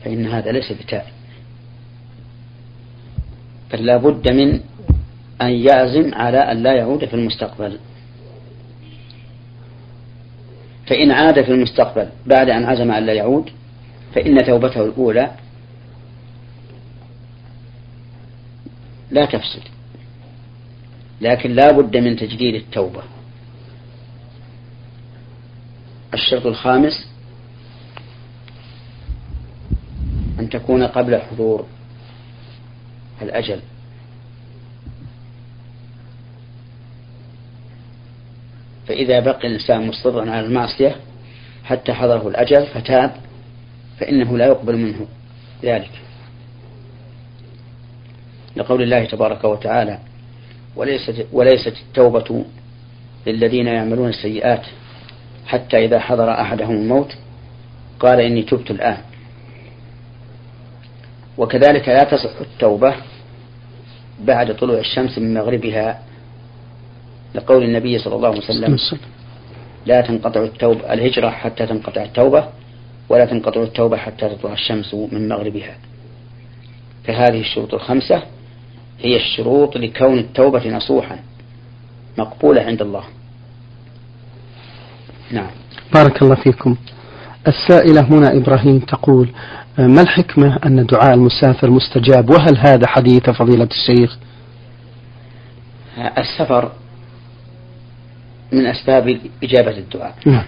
فإن 0.05 0.27
هذا 0.27 0.53
ليس 0.53 0.73
بتائب. 0.73 1.13
بل 3.73 3.87
لا 3.87 3.97
بد 3.97 4.33
من 4.33 4.61
أن 5.43 5.51
يعزم 5.51 6.15
على 6.15 6.39
أن 6.39 6.63
لا 6.63 6.73
يعود 6.73 7.05
في 7.05 7.15
المستقبل. 7.15 7.79
فإن 10.87 11.11
عاد 11.11 11.43
في 11.43 11.51
المستقبل 11.51 12.09
بعد 12.27 12.51
أن 12.51 12.65
عزم 12.65 12.91
أن 12.91 13.07
لا 13.07 13.13
يعود 13.13 13.51
فإن 14.15 14.39
توبته 14.47 14.85
الأولى 14.85 15.31
لا 19.11 19.25
تفسد. 19.25 19.63
لكن 21.21 21.53
لا 21.53 21.73
بد 21.73 21.97
من 21.97 22.17
تجديد 22.17 22.55
التوبة. 22.55 23.03
الشرط 26.15 26.47
الخامس 26.47 27.07
أن 30.41 30.49
تكون 30.49 30.83
قبل 30.83 31.19
حضور 31.19 31.67
الأجل. 33.23 33.61
فإذا 38.87 39.21
بقي 39.21 39.49
الإنسان 39.49 39.87
مصرا 39.87 40.31
على 40.31 40.47
المعصية 40.47 40.97
حتى 41.65 41.93
حضره 41.93 42.29
الأجل 42.29 42.67
فتاب 42.67 43.17
فإنه 43.99 44.39
لا 44.39 44.47
يقبل 44.47 44.77
منه 44.77 45.07
ذلك. 45.63 45.91
لقول 48.57 48.83
الله 48.83 49.05
تبارك 49.05 49.45
وتعالى 49.45 49.99
وليست, 50.77 51.27
وليست 51.33 51.75
التوبة 51.89 52.45
للذين 53.27 53.67
يعملون 53.67 54.09
السيئات 54.09 54.63
حتى 55.47 55.85
إذا 55.85 55.99
حضر 55.99 56.31
أحدهم 56.31 56.77
الموت 56.77 57.15
قال 58.01 58.21
إني 58.21 58.43
تبت 58.43 58.71
الآن. 58.71 58.99
وكذلك 61.39 61.89
لا 61.89 62.05
تصح 62.05 62.41
التوبة 62.41 62.95
بعد 64.21 64.57
طلوع 64.57 64.79
الشمس 64.79 65.19
من 65.19 65.35
مغربها 65.35 66.03
لقول 67.35 67.65
النبي 67.65 67.99
صلى 67.99 68.15
الله 68.15 68.29
عليه 68.29 68.39
وسلم 68.39 68.79
لا 69.87 70.01
تنقطع 70.01 70.43
التوبة 70.43 70.93
الهجرة 70.93 71.31
حتى 71.31 71.67
تنقطع 71.67 72.03
التوبة 72.03 72.49
ولا 73.09 73.25
تنقطع 73.25 73.63
التوبة 73.63 73.97
حتى 73.97 74.29
تطلع 74.29 74.53
الشمس 74.53 74.95
من 74.95 75.29
مغربها. 75.29 75.77
فهذه 77.05 77.41
الشروط 77.41 77.75
الخمسة 77.75 78.23
هي 79.03 79.17
الشروط 79.17 79.77
لكون 79.77 80.19
التوبة 80.19 80.69
نصوحا 80.69 81.19
مقبولة 82.19 82.63
عند 82.63 82.83
الله. 82.83 83.05
نعم. 85.31 85.51
بارك 85.95 86.23
الله 86.23 86.35
فيكم. 86.35 86.77
السائلة 87.49 88.01
هنا 88.01 88.37
إبراهيم 88.37 88.79
تقول 88.79 89.29
ما 89.79 90.01
الحكمة 90.01 90.59
أن 90.67 90.87
دعاء 90.87 91.15
المسافر 91.15 91.71
مستجاب؟ 91.71 92.31
وهل 92.31 92.59
هذا 92.59 92.87
حديث 92.87 93.31
فضيلة 93.31 93.69
الشيخ؟ 93.71 94.19
السفر 96.19 96.73
من 98.53 98.67
أسباب 98.67 99.21
إجابة 99.43 99.79
الدعاء. 99.79 100.15
نعم. 100.27 100.45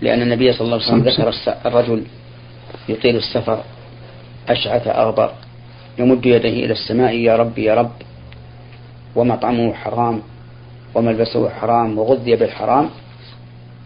لأن 0.00 0.22
النبي 0.22 0.52
صلى 0.52 0.60
الله 0.60 0.76
عليه 0.76 0.86
وسلم 0.86 1.08
ذكر 1.08 1.34
الرجل 1.66 2.04
يطيل 2.88 3.16
السفر 3.16 3.64
أشعث 4.52 4.88
أغبر. 4.88 5.32
يمد 5.98 6.26
يديه 6.26 6.64
إلى 6.64 6.72
السماء 6.72 7.14
يا 7.14 7.36
رب 7.36 7.58
يا 7.58 7.74
رب. 7.74 7.92
ومطعمه 9.16 9.72
حرام 9.74 10.22
وملبسه 10.94 11.48
حرام 11.48 11.98
وغذي 11.98 12.36
بالحرام 12.36 12.90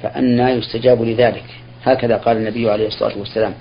فأنى 0.03 0.43
يستجاب 0.51 1.03
لذلك. 1.03 1.45
هكذا 1.85 2.17
قال 2.17 2.37
النبي 2.37 2.71
عليه 2.71 2.87
الصلاة 2.87 3.19
والسلام. 3.19 3.55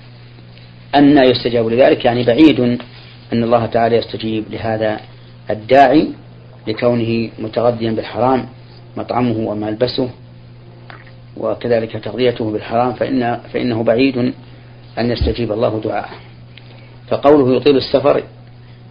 أنى 0.94 1.20
يستجاب 1.20 1.66
لذلك 1.66 2.04
يعني 2.04 2.22
بعيد 2.22 2.60
أن 3.32 3.42
الله 3.44 3.66
تعالى 3.66 3.96
يستجيب 3.96 4.44
لهذا 4.50 5.00
الداعي 5.50 6.08
لكونه 6.66 7.30
متغذيا 7.38 7.90
بالحرام 7.90 8.46
مطعمه 8.96 9.38
وملبسه 9.38 10.08
وكذلك 11.36 12.04
تغذيته 12.04 12.50
بالحرام 12.50 12.92
فإن 12.92 13.40
فإنه 13.52 13.82
بعيد 13.82 14.32
أن 14.98 15.10
يستجيب 15.10 15.52
الله 15.52 15.80
دعاءه. 15.84 16.14
فقوله 17.08 17.56
يطيل 17.56 17.76
السفر 17.76 18.22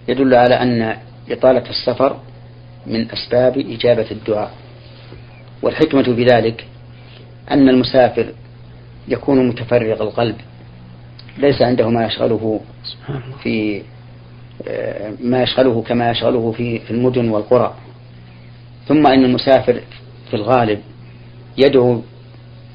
يدل 0.07 0.35
على 0.35 0.55
أن 0.55 0.97
إطالة 1.29 1.69
السفر 1.69 2.19
من 2.87 3.11
أسباب 3.11 3.57
إجابة 3.57 4.11
الدعاء. 4.11 4.51
والحكمة 5.61 6.03
في 6.03 6.25
ذلك 6.25 6.67
أن 7.51 7.69
المسافر 7.69 8.33
يكون 9.07 9.47
متفرغ 9.47 10.03
القلب 10.03 10.35
ليس 11.37 11.61
عنده 11.61 11.89
ما 11.89 12.05
يشغله 12.05 12.61
في 13.43 13.81
ما 15.19 15.43
يشغله 15.43 15.81
كما 15.81 16.11
يشغله 16.11 16.51
في 16.51 16.81
المدن 16.89 17.29
والقرى. 17.29 17.75
ثم 18.87 19.07
أن 19.07 19.25
المسافر 19.25 19.81
في 20.29 20.33
الغالب 20.35 20.79
يدعو 21.57 22.01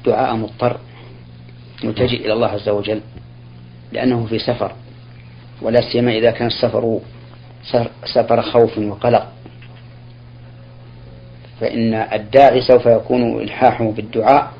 دعاء 0.05 0.35
مضطر 0.35 0.79
متجئ 1.83 2.25
إلى 2.25 2.33
الله 2.33 2.47
عز 2.47 2.69
وجل 2.69 3.01
لأنه 3.91 4.25
في 4.25 4.39
سفر. 4.39 4.71
ولا 5.61 5.81
سيما 5.91 6.11
إذا 6.11 6.31
كان 6.31 6.47
السفر 6.47 6.99
سفر 8.05 8.41
خوف 8.41 8.77
وقلق. 8.77 9.27
فإن 11.61 11.93
الداعي 11.93 12.61
سوف 12.61 12.85
يكون 12.85 13.41
إلحاحه 13.41 13.91
بالدعاء 13.91 14.51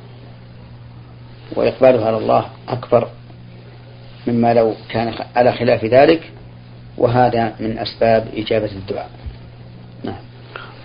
وإقبالها 1.56 2.08
على 2.08 2.18
الله 2.18 2.46
أكبر 2.70 3.08
مما 4.28 4.54
لو 4.54 4.74
كان 4.90 5.14
على 5.36 5.52
خلاف 5.52 5.86
ذلك. 5.86 6.32
وهذا 6.98 7.56
من 7.60 7.78
أسباب 7.78 8.28
إجابة 8.38 8.72
الدعاء. 8.72 9.10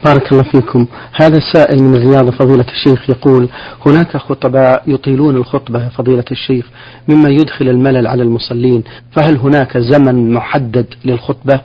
بارك 0.05 0.33
الله 0.33 0.43
فيكم. 0.43 0.87
هذا 1.13 1.37
السائل 1.39 1.83
من 1.83 1.95
الرياض 1.97 2.31
فضيلة 2.31 2.67
الشيخ 2.69 3.11
يقول 3.11 3.49
هناك 3.87 4.17
خطباء 4.17 4.83
يطيلون 4.87 5.37
الخطبة 5.37 5.89
فضيلة 5.89 6.25
الشيخ 6.31 6.67
مما 7.09 7.29
يدخل 7.29 7.69
الملل 7.69 8.07
على 8.07 8.23
المصلين 8.23 8.85
فهل 9.13 9.37
هناك 9.37 9.79
زمن 9.79 10.33
محدد 10.33 10.87
للخطبة؟ 11.05 11.61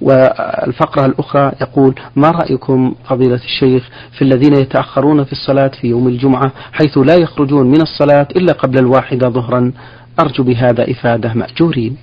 والفقرة 0.00 1.06
الأخرى 1.06 1.52
يقول 1.60 1.94
ما 2.16 2.30
رأيكم 2.30 2.94
فضيلة 3.08 3.40
الشيخ 3.44 3.88
في 4.18 4.22
الذين 4.22 4.52
يتأخرون 4.54 5.24
في 5.24 5.32
الصلاة 5.32 5.70
في 5.80 5.86
يوم 5.86 6.08
الجمعة 6.08 6.52
حيث 6.72 6.98
لا 6.98 7.14
يخرجون 7.14 7.66
من 7.66 7.80
الصلاة 7.80 8.28
إلا 8.36 8.52
قبل 8.52 8.78
الواحدة 8.78 9.28
ظهرا؟ 9.28 9.72
أرجو 10.20 10.44
بهذا 10.44 10.90
إفادة 10.90 11.34
مأجورين. 11.34 11.96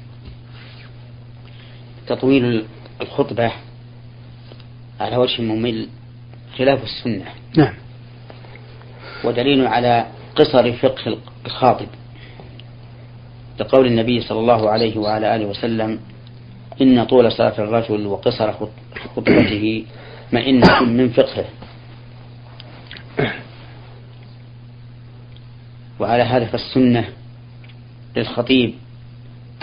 تطويل 2.08 2.64
الخطبة 3.02 3.52
على 5.00 5.18
وجه 5.18 5.42
ممل 5.42 5.88
خلاف 6.58 6.84
السنة. 6.84 7.26
نعم. 7.58 7.74
ودليل 9.24 9.68
على 9.68 10.06
قصر 10.36 10.72
فقه 10.72 11.18
الخاطب 11.46 11.88
لقول 13.60 13.88
النبي 13.88 14.22
صلى 14.22 14.40
الله 14.40 14.70
عليه 14.70 14.98
وعلى 14.98 15.36
آله 15.36 15.46
وسلم 15.46 16.00
إن 16.82 17.04
طول 17.04 17.32
صلاة 17.32 17.60
الرجل 17.60 18.06
وقصر 18.08 18.54
خطبته 19.16 19.86
مئنة 20.34 20.84
من 20.84 21.10
فقهه. 21.10 21.46
وعلى 26.00 26.24
هذا 26.24 26.46
فالسنة 26.46 27.10
للخطيب 28.16 28.74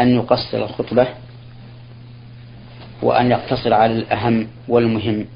أن 0.01 0.15
يقصر 0.17 0.65
الخطبة 0.65 1.09
وأن 3.07 3.31
يقتصر 3.31 3.75
على 3.75 3.93
الأهم 3.93 4.49
والمهم. 4.69 5.27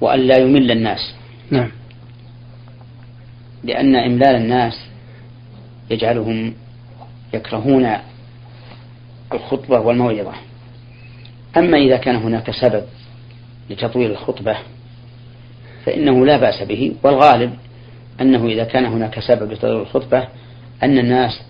وأن 0.00 0.20
لا 0.20 0.36
يمل 0.36 0.70
الناس. 0.70 1.14
نعم. 1.50 1.70
لأن 3.64 3.96
إملال 3.96 4.36
الناس 4.36 4.86
يجعلهم 5.90 6.54
يكرهون 7.34 7.96
الخطبة 9.32 9.80
والموعظة. 9.80 10.32
أما 11.56 11.76
إذا 11.78 11.96
كان 11.96 12.16
هناك 12.16 12.50
سبب 12.50 12.84
لتطويل 13.70 14.10
الخطبة 14.10 14.56
فإنه 15.84 16.26
لا 16.26 16.36
بأس 16.36 16.62
به 16.62 16.92
والغالب 17.02 17.54
أنه 18.20 18.46
إذا 18.46 18.64
كان 18.64 18.84
هناك 18.84 19.20
سبب 19.20 19.52
لتطويل 19.52 19.76
الخطبة 19.76 20.28
أن 20.82 20.98
الناس 20.98 21.42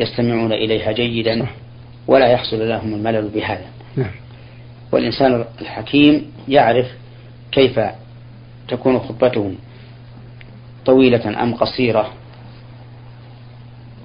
يستمعون 0.00 0.52
إليها 0.52 0.92
جيدا. 0.92 1.46
ولا 2.06 2.26
يحصل 2.26 2.68
لهم 2.68 2.94
الملل 2.94 3.28
بهذا 3.28 3.66
نعم. 3.96 4.10
والإنسان 4.92 5.44
الحكيم 5.60 6.32
يعرف 6.48 6.86
كيف 7.52 7.80
تكون 8.68 8.98
خطبته 8.98 9.54
طويلة 10.86 11.42
أم 11.42 11.54
قصيرة 11.54 12.12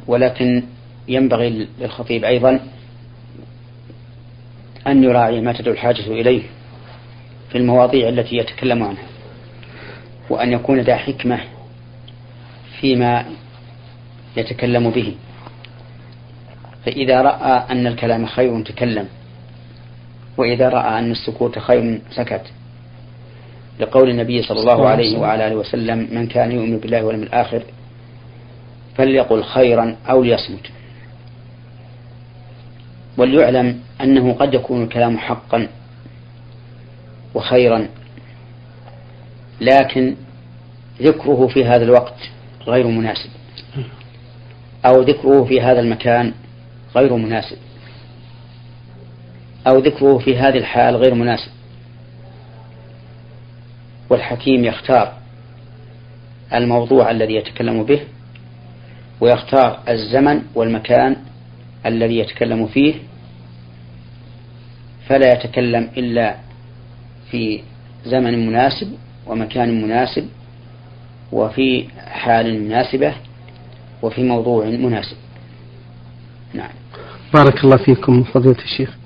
ولكن 0.07 0.63
ينبغي 1.07 1.67
للخطيب 1.79 2.23
أيضا 2.23 2.59
أن 4.87 5.03
يراعي 5.03 5.41
ما 5.41 5.53
تدعو 5.53 5.73
الحاجة 5.73 6.07
إليه 6.07 6.41
في 7.49 7.57
المواضيع 7.57 8.09
التي 8.09 8.37
يتكلم 8.37 8.83
عنها 8.83 9.03
وأن 10.29 10.51
يكون 10.51 10.79
ذا 10.79 10.95
حكمة 10.95 11.39
فيما 12.79 13.25
يتكلم 14.37 14.89
به 14.89 15.15
فإذا 16.89 17.21
رأى 17.21 17.63
أن 17.71 17.87
الكلام 17.87 18.25
خير 18.25 18.63
تكلم 18.63 19.07
وإذا 20.37 20.69
رأى 20.69 20.99
أن 20.99 21.11
السكوت 21.11 21.59
خير 21.59 22.01
سكت. 22.11 22.41
لقول 23.79 24.09
النبي 24.09 24.41
صلى 24.41 24.59
الله 24.59 24.87
عليه 24.87 25.17
وعلى 25.17 25.47
آله 25.47 25.55
وسلم 25.55 26.07
من 26.11 26.27
كان 26.27 26.51
يؤمن 26.51 26.77
بالله 26.77 27.03
واليوم 27.03 27.23
الآخر 27.23 27.63
فليقل 28.97 29.43
خيرا 29.43 29.95
أو 30.09 30.23
ليصمت. 30.23 30.71
وليعلم 33.17 33.79
أنه 34.01 34.33
قد 34.33 34.53
يكون 34.53 34.83
الكلام 34.83 35.17
حقا 35.17 35.67
وخيرا 37.35 37.87
لكن 39.61 40.15
ذكره 41.01 41.47
في 41.47 41.65
هذا 41.65 41.83
الوقت 41.83 42.29
غير 42.67 42.87
مناسب 42.87 43.29
أو 44.85 45.01
ذكره 45.01 45.43
في 45.43 45.61
هذا 45.61 45.79
المكان 45.79 46.33
غير 46.95 47.15
مناسب. 47.15 47.57
أو 49.67 49.77
ذكره 49.77 50.17
في 50.17 50.37
هذه 50.37 50.57
الحال 50.57 50.95
غير 50.95 51.13
مناسب. 51.13 51.51
والحكيم 54.09 54.65
يختار 54.65 55.13
الموضوع 56.53 57.11
الذي 57.11 57.35
يتكلم 57.35 57.83
به 57.83 57.99
ويختار 59.21 59.79
الزمن 59.89 60.41
والمكان 60.55 61.15
الذي 61.85 62.17
يتكلم 62.17 62.67
فيه 62.67 62.93
فلا 65.07 65.33
يتكلم 65.33 65.89
إلا 65.97 66.35
في 67.31 67.61
زمن 68.05 68.47
مناسب 68.47 68.93
ومكان 69.27 69.81
مناسب 69.81 70.27
وفي 71.31 71.87
حال 72.07 72.63
مناسبة 72.63 73.13
وفي 74.01 74.23
موضوع 74.23 74.65
مناسب. 74.65 75.17
نعم. 76.53 76.69
بارك 77.33 77.63
الله 77.63 77.77
فيكم 77.77 78.23
فضيلة 78.23 78.63
الشيخ. 78.63 78.97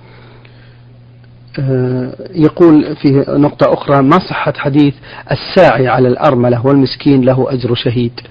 آه، 1.60 2.16
يقول 2.36 2.96
في 2.96 3.26
نقطة 3.28 3.74
أخرى 3.74 4.02
ما 4.02 4.20
صحة 4.20 4.54
حديث 4.58 4.96
الساعي 5.32 5.88
على 5.88 6.08
الأرملة 6.08 6.66
والمسكين 6.66 7.22
له 7.22 7.54
أجر 7.54 7.76
شهيد؟ 7.76 8.22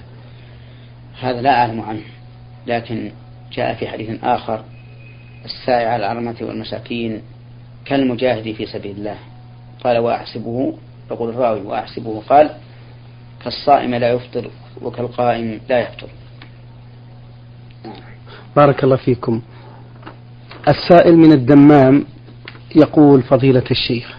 هذا 1.21 1.41
لا 1.41 1.61
أعلم 1.61 1.81
عنه 1.81 2.01
لكن 2.67 3.11
جاء 3.51 3.75
في 3.75 3.87
حديث 3.87 4.23
آخر 4.23 4.63
الساعي 5.45 5.85
على 5.85 6.05
الأرملة 6.05 6.35
والمساكين 6.41 7.21
كالمجاهد 7.85 8.51
في 8.51 8.65
سبيل 8.65 8.97
الله. 8.97 9.15
قال 9.83 9.97
وأحسبه 9.97 10.73
يقول 11.11 11.29
الراوي 11.29 11.61
وأحسبه 11.61 12.21
قال 12.29 12.49
كالصائم 13.43 13.95
لا 13.95 14.09
يفطر 14.09 14.49
وكالقائم 14.81 15.59
لا 15.69 15.79
يفطر. 15.79 16.07
بارك 18.55 18.83
الله 18.83 18.95
فيكم. 18.95 19.41
السائل 20.67 21.17
من 21.17 21.31
الدمام 21.31 22.05
يقول 22.75 23.21
فضيلة 23.21 23.63
الشيخ 23.71 24.17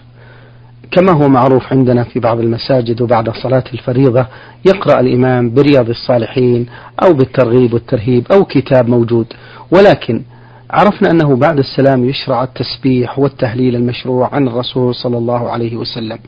كما 0.90 1.12
هو 1.12 1.29
معروف 1.29 1.73
عندنا 1.73 2.05
في 2.05 2.20
بعض 2.20 2.40
المساجد 2.40 3.01
وبعد 3.03 3.31
صلاة 3.31 3.64
الفريضة 3.73 4.27
يقرأ 4.64 5.01
الإمام 5.01 5.55
برياض 5.55 5.88
الصالحين 5.88 6.66
أو 7.05 7.12
بالترغيب 7.12 7.75
والترهيب 7.75 8.33
أو 8.33 8.44
كتاب 8.44 8.88
موجود 8.88 9.27
ولكن 9.70 10.23
عرفنا 10.70 11.11
أنه 11.11 11.37
بعد 11.37 11.59
السلام 11.59 12.09
يشرع 12.09 12.44
التسبيح 12.44 13.18
والتهليل 13.18 13.77
المشروع 13.77 14.35
عن 14.35 14.49
الرسول 14.49 14.94
صلى 14.94 15.18
الله 15.18 15.51
عليه 15.51 15.77
وسلم. 15.77 16.18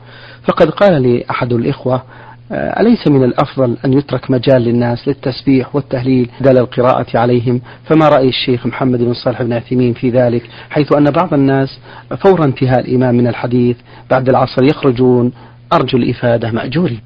فقد 0.43 0.69
قال 0.69 1.01
لي 1.01 1.25
أحد 1.29 1.53
الإخوة 1.53 2.03
أليس 2.51 3.07
من 3.07 3.23
الأفضل 3.23 3.77
أن 3.85 3.93
يترك 3.93 4.31
مجال 4.31 4.61
للناس 4.61 5.07
للتسبيح 5.07 5.75
والتهليل؟ 5.75 6.29
بدل 6.41 6.57
القراءة 6.57 7.17
عليهم. 7.17 7.61
فما 7.85 8.09
رأي 8.09 8.27
الشيخ 8.27 8.65
محمد 8.65 8.99
بن 8.99 9.13
صالح 9.13 9.41
بن 9.41 9.53
عثيمين 9.53 9.93
في 9.93 10.09
ذلك؟ 10.09 10.43
حيث 10.69 10.93
أن 10.93 11.03
بعض 11.03 11.33
الناس 11.33 11.79
فور 12.17 12.43
انتهاء 12.43 12.79
الإمام 12.79 13.15
من 13.15 13.27
الحديث 13.27 13.77
بعد 14.11 14.29
العصر 14.29 14.63
يخرجون 14.63 15.31
أرجو 15.73 15.97
الإفادة 15.97 16.51
مأجوري. 16.51 16.99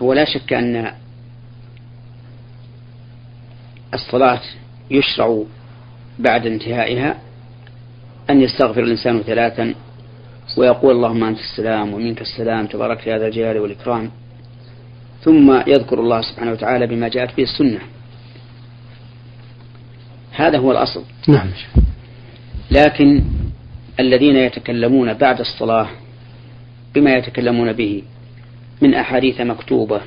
ولا 0.00 0.24
شك 0.24 0.52
أن 0.52 0.90
الصلاة 3.94 4.40
يشرع 4.90 5.42
بعد 6.18 6.46
انتهائها 6.46 7.16
أن 8.30 8.40
يستغفر 8.40 8.82
الإنسان 8.82 9.22
ثلاثا 9.22 9.74
ويقول 10.56 10.96
اللهم 10.96 11.24
أنت 11.24 11.38
السلام 11.38 11.94
ومنك 11.94 12.20
السلام 12.20 12.66
تبارك 12.66 13.06
يا 13.06 13.18
ذا 13.18 13.26
الجلال 13.26 13.58
والإكرام. 13.58 14.10
ثم 15.22 15.62
يذكر 15.66 16.00
الله 16.00 16.20
سبحانه 16.20 16.52
وتعالى 16.52 16.86
بما 16.86 17.08
جاءت 17.08 17.36
به 17.36 17.42
السنة. 17.42 17.80
هذا 20.32 20.58
هو 20.58 20.72
الأصل. 20.72 21.04
نعم 21.28 21.48
لكن 22.70 23.22
الذين 24.00 24.36
يتكلمون 24.36 25.14
بعد 25.14 25.40
الصلاة 25.40 25.88
بما 26.94 27.10
يتكلمون 27.10 27.72
به 27.72 28.02
من 28.82 28.94
أحاديث 28.94 29.40
مكتوبة 29.40 30.00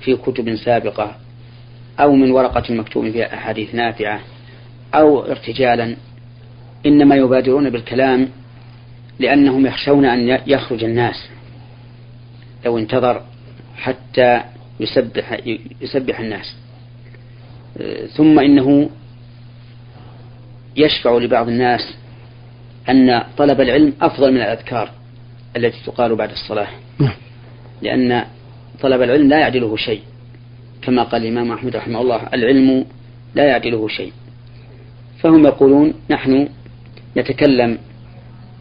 في 0.00 0.16
كتب 0.16 0.56
سابقة 0.56 1.16
أو 2.00 2.14
من 2.14 2.30
ورقة 2.30 2.74
مكتوب 2.74 3.10
فيها 3.10 3.34
أحاديث 3.34 3.74
نافعة 3.74 4.20
أو 4.94 5.24
ارتجالا 5.24 5.96
إنما 6.86 7.14
يبادرون 7.14 7.70
بالكلام 7.70 8.28
لأنهم 9.18 9.66
يخشون 9.66 10.04
أن 10.04 10.38
يخرج 10.46 10.84
الناس. 10.84 11.28
لو 12.64 12.78
انتظر 12.78 13.22
حتى 13.80 14.42
يسبح 14.80 15.40
يسبح 15.80 16.20
الناس. 16.20 16.56
ثم 18.16 18.38
إنه 18.38 18.90
يشفع 20.76 21.18
لبعض 21.18 21.48
الناس 21.48 21.94
أن 22.88 23.22
طلب 23.36 23.60
العلم 23.60 23.92
أفضل 24.00 24.32
من 24.32 24.36
الأذكار 24.36 24.90
التي 25.56 25.78
تقال 25.86 26.16
بعد 26.16 26.30
الصلاة. 26.30 26.68
نعم. 26.98 27.14
لأن 27.82 28.24
طلب 28.80 29.02
العلم 29.02 29.28
لا 29.28 29.40
يعدله 29.40 29.76
شيء. 29.76 30.02
كما 30.82 31.02
قال 31.02 31.22
الإمام 31.22 31.52
أحمد 31.52 31.76
رحمه 31.76 32.00
الله 32.00 32.28
العلم 32.34 32.86
لا 33.34 33.44
يعدله 33.44 33.88
شيء. 33.88 34.12
فهم 35.18 35.44
يقولون 35.46 35.94
نحن 36.10 36.48
نتكلم 37.16 37.78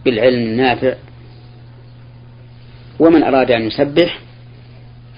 بالعلم 0.06 0.44
النافع 0.44 0.96
ومن 3.00 3.24
أراد 3.24 3.52
أن 3.52 3.62
يسبح 3.62 4.20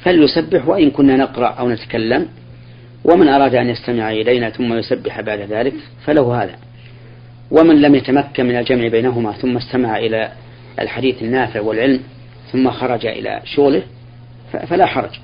فليسبح 0.04 0.68
وإن 0.68 0.92
كنا 0.92 1.18
نقرأ 1.18 1.48
أو 1.48 1.70
نتكلم 1.70 2.28
ومن 3.04 3.28
أراد 3.28 3.56
أن 3.56 3.70
يستمع 3.70 4.12
إلينا 4.12 4.50
ثم 4.50 4.74
يسبح 4.74 5.22
بعد 5.22 5.40
ذلك 5.40 5.74
فله 6.06 6.44
هذا. 6.44 6.56
ومن 7.52 7.82
لم 7.82 7.96
يتمكن 7.96 8.46
من 8.46 8.58
الجمع 8.58 8.88
بينهما 8.88 9.32
ثم 9.32 9.58
استمع 9.58 9.98
إلى 9.98 10.32
الحديث 10.80 11.24
النافع 11.24 11.62
والعلم 11.62 12.00
ثم 12.52 12.72
خرج 12.72 13.06
إلى 13.06 13.42
شغله 13.46 13.84
فلا 14.68 14.86
حرج. 14.86 15.20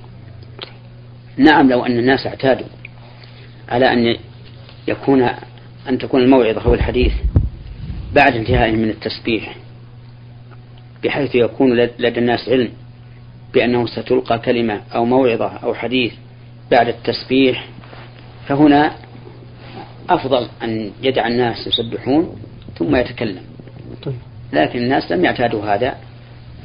نعم 1.36 1.70
لو 1.70 1.86
أن 1.86 1.98
الناس 1.98 2.26
اعتادوا 2.26 2.66
على 3.68 3.92
أن 3.92 4.16
يكون 4.88 5.28
أن 5.88 5.98
تكون 5.98 6.22
الموعظة 6.22 6.64
أو 6.64 6.74
الحديث 6.74 7.12
بعد 8.14 8.36
انتهائهم 8.36 8.78
من 8.78 8.90
التسبيح 8.90 9.56
بحيث 11.04 11.34
يكون 11.34 11.76
لدى 11.76 12.20
الناس 12.20 12.48
علم. 12.48 12.68
بأنه 13.54 13.86
ستلقى 13.86 14.38
كلمة 14.38 14.80
أو 14.94 15.04
موعظة 15.04 15.46
أو 15.46 15.74
حديث 15.74 16.12
بعد 16.70 16.88
التسبيح 16.88 17.68
فهنا 18.46 18.92
أفضل 20.10 20.48
أن 20.62 20.90
يدع 21.02 21.26
الناس 21.26 21.66
يسبحون 21.66 22.36
ثم 22.78 22.96
يتكلم. 22.96 23.42
طيب. 24.02 24.14
لكن 24.52 24.78
الناس 24.78 25.12
لم 25.12 25.24
يعتادوا 25.24 25.74
هذا 25.74 25.94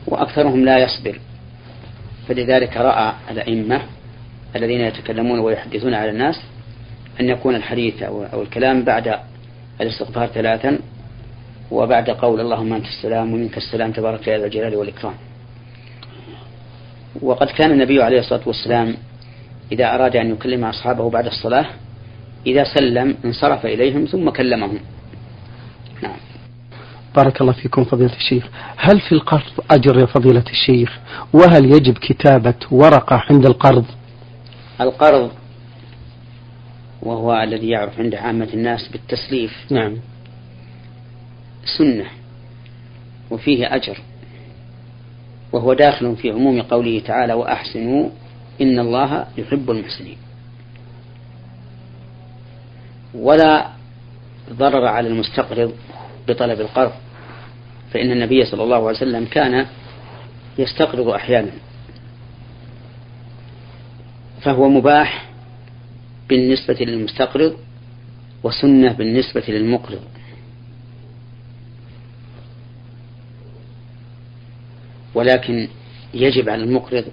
وأكثرهم 0.08 0.65
لا 0.65 0.78
يصبر. 0.78 1.19
فلذلك 2.28 2.78
رأى 2.78 3.13
الأئمة 3.32 3.82
الذين 4.56 4.82
يتكلمون 4.82 5.39
ويحدثون 5.39 5.93
على 5.93 6.10
الناس 6.10 6.41
أن 7.19 7.30
يكون 7.30 7.56
الحديث 7.56 8.04
أو 8.04 8.41
الكلام 8.41 8.84
بعد 8.84 9.19
الاستغفار 9.82 10.28
ثلاثا 10.28 10.80
وبعد 11.72 12.10
قول 12.10 12.39
اللهم 12.39 12.74
أنت 12.74 12.86
السلام 12.86 13.34
ومنك 13.34 13.58
السلام 13.58 13.91
تبارك 13.91 14.28
يا 14.28 14.38
ذا 14.38 14.46
الجلال 14.46 14.76
والإكرام. 14.76 15.13
وقد 17.21 17.47
كان 17.47 17.71
النبي 17.71 18.04
عليه 18.04 18.19
الصلاة 18.19 18.41
والسلام 18.45 18.95
إذا 19.71 19.95
أراد 19.95 20.15
أن 20.15 20.32
يكلم 20.32 20.65
أصحابه 20.65 21.10
بعد 21.10 21.26
الصلاة 21.26 21.65
إذا 22.47 22.63
سلم 22.63 23.17
انصرف 23.26 23.65
إليهم 23.65 24.06
ثم 24.06 24.30
كلمهم. 24.30 24.80
نعم. 26.02 26.17
بارك 27.15 27.41
الله 27.41 27.54
فيكم 27.54 27.84
فضيلة 27.84 28.15
الشيخ. 28.15 28.47
هل 28.78 28.99
في 28.99 29.12
القرض 29.12 29.52
أجر 29.71 29.99
يا 29.99 30.06
فضيلة 30.06 30.43
الشيخ؟ 30.49 30.99
وهل 31.34 31.65
يجب 31.65 31.97
كتابة 31.97 32.56
ورقة 32.71 33.23
عند 33.30 33.45
القرض؟ 33.45 33.86
القرض 34.82 35.32
وهو 37.02 37.43
الذي 37.43 37.69
يعرف 37.69 37.99
عند 37.99 38.15
عامة 38.15 38.49
الناس 38.54 38.88
بالتسليف. 38.88 39.52
نعم. 39.69 39.97
سنة 41.78 42.06
وفيه 43.32 43.76
أجر. 43.76 43.97
وهو 45.54 45.74
داخل 45.74 46.16
في 46.16 46.32
عموم 46.32 46.62
قوله 46.62 47.00
تعالى 47.00 47.34
وأحسنوا 47.34 48.10
إن 48.62 48.80
الله 48.80 49.28
يحب 49.38 49.72
المحسنين. 49.72 50.18
ولا 53.13 53.68
ضرر 54.54 54.86
على 54.86 55.08
المستقرض 55.08 55.74
بطلب 56.28 56.62
القرض 56.62 56.92
فإن 57.92 58.12
النبي 58.12 58.46
صلى 58.46 58.63
الله 58.63 58.76
عليه 58.76 58.98
وسلم 58.98 59.26
كان 59.26 59.68
يستقرض 60.58 61.08
أحيانا 61.08 61.52
فهو 64.42 64.70
مباح 64.70 65.30
بالنسبة 66.30 66.74
للمستقرض 66.74 67.58
وسنة 68.44 68.92
بالنسبة 68.94 69.44
للمقرض. 69.48 70.02
ولكن 75.15 75.67
يجب 76.13 76.49
على 76.49 76.63
المقرض 76.63 77.06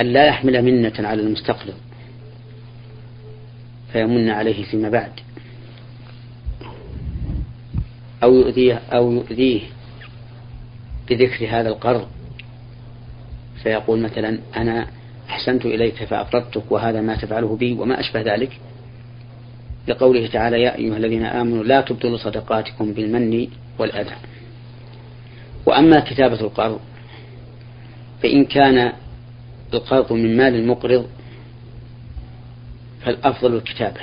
أن 0.00 0.06
لا 0.06 0.26
يحمل 0.26 0.62
منة 0.62 0.92
على 0.98 1.22
المستقرض 1.22 1.74
فيمن 3.92 4.30
عليه 4.30 4.64
فيما 4.64 4.88
بعد. 4.88 5.12
أو 8.22 8.34
يؤذيه 8.34 8.74
أو 8.92 9.12
يؤذيه 9.12 9.60
بذكر 11.10 11.46
هذا 11.50 11.68
القرض. 11.68 12.08
فيقول 13.62 14.00
مثلا 14.00 14.38
أنا 14.56 14.86
أحسنت 15.28 15.66
إليك 15.66 16.04
فأقرضتك 16.04 16.72
وهذا 16.72 17.00
ما 17.00 17.16
تفعله 17.16 17.56
بي 17.56 17.72
وما 17.72 18.00
أشبه 18.00 18.20
ذلك. 18.20 18.60
لقوله 19.88 20.26
تعالى 20.26 20.62
يا 20.62 20.76
أيها 20.76 20.96
الذين 20.96 21.24
آمنوا 21.24 21.64
لا 21.64 21.80
تبطلوا 21.80 22.16
صدقاتكم 22.16 22.92
بالمن 22.92 23.48
والأذى. 23.78 24.16
وأما 25.76 26.00
كتابة 26.00 26.40
القرض 26.40 26.80
فإن 28.22 28.44
كان 28.44 28.92
القرض 29.74 30.12
من 30.12 30.36
مال 30.36 30.54
المقرض 30.54 31.06
فالأفضل 33.04 33.54
الكتابة 33.54 34.00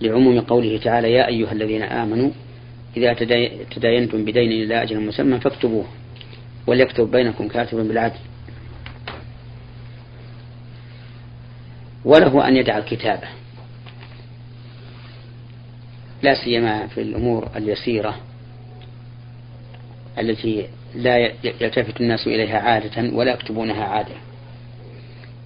لعموم 0.00 0.40
قوله 0.40 0.78
تعالى 0.78 1.12
يا 1.12 1.26
أيها 1.26 1.52
الذين 1.52 1.82
آمنوا 1.82 2.30
إذا 2.96 3.12
تداينتم 3.70 4.24
بدين 4.24 4.52
إلى 4.52 4.82
أجل 4.82 5.00
مسمى 5.00 5.40
فاكتبوه 5.40 5.86
وليكتب 6.66 7.10
بينكم 7.10 7.48
كاتب 7.48 7.78
بالعدل. 7.78 8.18
وله 12.04 12.48
أن 12.48 12.56
يدع 12.56 12.78
الكتابة 12.78 13.28
لا 16.22 16.34
سيما 16.34 16.86
في 16.86 17.00
الأمور 17.00 17.48
اليسيرة. 17.56 18.33
التي 20.18 20.66
لا 20.94 21.18
يلتفت 21.44 22.00
الناس 22.00 22.26
إليها 22.26 22.58
عادة 22.58 23.16
ولا 23.16 23.32
يكتبونها 23.32 23.84
عادة. 23.84 24.14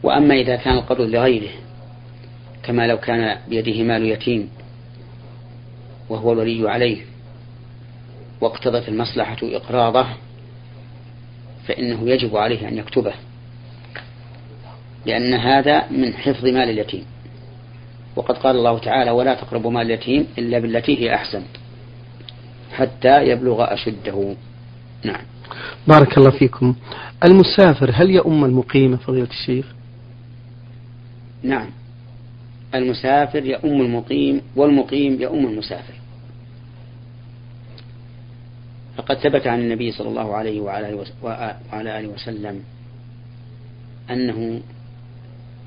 وأما 0.03 0.35
إذا 0.35 0.57
كان 0.57 0.75
القرض 0.75 1.01
لغيره 1.01 1.51
كما 2.63 2.87
لو 2.87 2.99
كان 2.99 3.37
بيده 3.49 3.83
مال 3.83 4.05
يتيم 4.07 4.51
وهو 6.09 6.33
الولي 6.33 6.71
عليه 6.71 7.05
واقتضت 8.41 8.89
المصلحة 8.89 9.37
إقراضه 9.43 10.07
فإنه 11.67 12.11
يجب 12.11 12.37
عليه 12.37 12.69
أن 12.69 12.79
يكتبه 12.79 13.13
لأن 15.07 15.35
هذا 15.35 15.91
من 15.91 16.15
حفظ 16.15 16.45
مال 16.45 16.71
اليتيم. 16.71 17.05
وقد 18.17 18.39
قال 18.39 18.57
الله 18.57 18.79
تعالى 18.79 19.11
ولا 19.11 19.35
تقربوا 19.35 19.71
مال 19.71 19.87
اليتيم 19.87 20.27
إلا 20.39 20.59
بالتي 20.59 20.99
هي 21.01 21.15
أحسن 21.15 21.43
حتى 22.73 23.29
يبلغ 23.29 23.75
أشده 23.75 24.35
نعم. 25.05 25.21
بارك 25.89 26.19
الله 26.19 26.31
فيكم. 26.31 26.75
المسافر 27.25 27.91
هل 27.95 28.11
يؤم 28.11 28.45
المقيم 28.45 28.97
فضيلة 28.97 29.29
الشيخ؟ 29.31 29.67
نعم. 31.43 31.71
المسافر 32.75 33.45
يؤم 33.45 33.81
المقيم 33.81 34.41
والمقيم 34.57 35.23
يؤم 35.23 35.47
المسافر. 35.47 35.95
فقد 38.97 39.17
ثبت 39.17 39.47
عن 39.47 39.61
النبي 39.61 39.93
صلى 39.93 40.09
الله 40.09 40.35
عليه 40.37 40.61
وعلى 40.61 41.99
آله 41.99 42.09
وسلم 42.09 42.63
أنه 44.11 44.61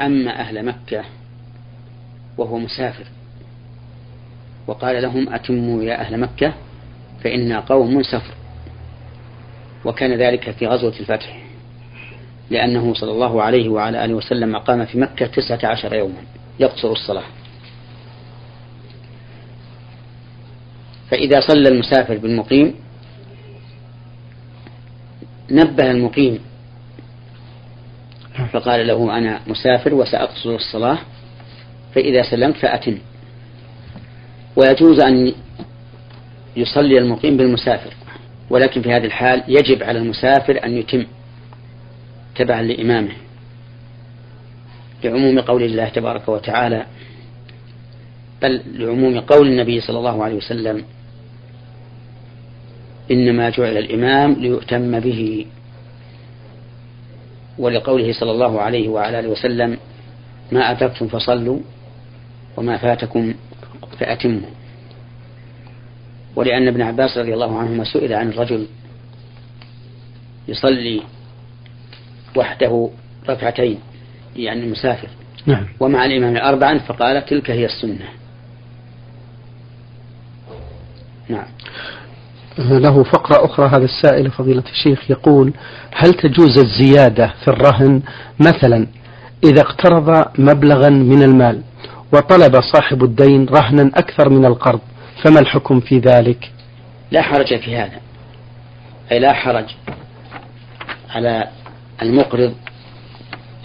أما 0.01 0.39
أهل 0.39 0.65
مكة 0.65 1.03
وهو 2.37 2.57
مسافر 2.57 3.05
وقال 4.67 5.01
لهم 5.01 5.33
أتموا 5.33 5.83
يا 5.83 6.01
أهل 6.01 6.19
مكة 6.19 6.53
فإنا 7.23 7.59
قوم 7.59 8.03
سفر. 8.03 8.33
وكان 9.85 10.13
ذلك 10.13 10.51
في 10.51 10.67
غزوة 10.67 10.93
الفتح 10.99 11.41
لأنه 12.49 12.93
صلى 12.93 13.11
الله 13.11 13.43
عليه 13.43 13.69
وعلى 13.69 14.05
آله 14.05 14.13
وسلم 14.13 14.55
أقام 14.55 14.85
في 14.85 14.97
مكة 14.97 15.25
تسعة 15.25 15.59
عشر 15.71 15.95
يوما 15.95 16.21
يقصر 16.59 16.91
الصلاة. 16.91 17.23
فإذا 21.09 21.39
صلى 21.39 21.69
المسافر 21.69 22.17
بالمقيم 22.17 22.75
نبه 25.51 25.91
المقيم 25.91 26.39
فقال 28.53 28.87
له 28.87 29.17
أنا 29.17 29.41
مسافر 29.47 29.93
وسأقصر 29.93 30.55
الصلاة 30.55 30.97
فإذا 31.95 32.21
سلمت 32.21 32.55
فأتم. 32.55 32.97
ويجوز 34.55 34.99
أن 34.99 35.33
يصلي 36.55 36.97
المقيم 36.97 37.37
بالمسافر. 37.37 37.93
ولكن 38.51 38.81
في 38.81 38.93
هذه 38.93 39.05
الحال 39.05 39.43
يجب 39.47 39.83
على 39.83 39.99
المسافر 39.99 40.65
أن 40.65 40.77
يتم 40.77 41.05
تبعا 42.35 42.61
لإمامه. 42.61 43.11
لعموم 45.03 45.39
قول 45.39 45.63
الله 45.63 45.89
تبارك 45.89 46.29
وتعالى 46.29 46.85
بل 48.41 48.61
لعموم 48.73 49.19
قول 49.19 49.47
النبي 49.47 49.81
صلى 49.81 49.97
الله 49.97 50.23
عليه 50.23 50.35
وسلم 50.35 50.83
إنما 53.11 53.49
جعل 53.49 53.77
الإمام 53.77 54.33
ليؤتم 54.33 54.99
به. 54.99 55.45
ولقوله 57.57 58.13
صلى 58.13 58.31
الله 58.31 58.61
عليه 58.61 58.89
وعلى 58.89 59.19
آله 59.19 59.29
وسلم 59.29 59.77
ما 60.51 60.71
أدركتم 60.71 61.07
فصلوا 61.07 61.59
وما 62.57 62.77
فاتكم 62.77 63.33
فأتموا. 63.99 64.49
ولأن 66.35 66.67
ابن 66.67 66.81
عباس 66.81 67.17
رضي 67.17 67.33
الله 67.33 67.57
عنهما 67.57 67.83
سئل 67.83 68.13
عن 68.13 68.29
الرجل 68.29 68.67
يصلي 70.47 71.01
وحده 72.35 72.89
ركعتين 73.29 73.79
يعني 74.35 74.63
المسافر 74.63 75.07
نعم. 75.45 75.67
ومع 75.79 76.05
الإمام 76.05 76.37
أربعا 76.37 76.77
فقال 76.77 77.25
تلك 77.25 77.51
هي 77.51 77.65
السنة. 77.65 78.09
نعم. 81.29 81.47
له 82.57 83.03
فقرة 83.03 83.45
أخرى 83.45 83.67
هذا 83.67 83.85
السائل 83.85 84.31
فضيلة 84.31 84.63
الشيخ 84.71 85.11
يقول 85.11 85.53
هل 85.91 86.13
تجوز 86.13 86.57
الزيادة 86.57 87.33
في 87.43 87.47
الرهن؟ 87.47 88.01
مثلا 88.39 88.87
إذا 89.43 89.61
اقترض 89.61 90.25
مبلغا 90.39 90.89
من 90.89 91.23
المال 91.23 91.61
وطلب 92.13 92.61
صاحب 92.61 93.03
الدين 93.03 93.45
رهنا 93.45 93.91
أكثر 93.95 94.29
من 94.29 94.45
القرض 94.45 94.79
فما 95.23 95.39
الحكم 95.39 95.79
في 95.79 95.99
ذلك؟ 95.99 96.51
لا 97.11 97.21
حرج 97.21 97.59
في 97.59 97.75
هذا. 97.75 97.99
أي 99.11 99.19
لا 99.19 99.33
حرج 99.33 99.65
على 101.09 101.47
المقرض 102.01 102.53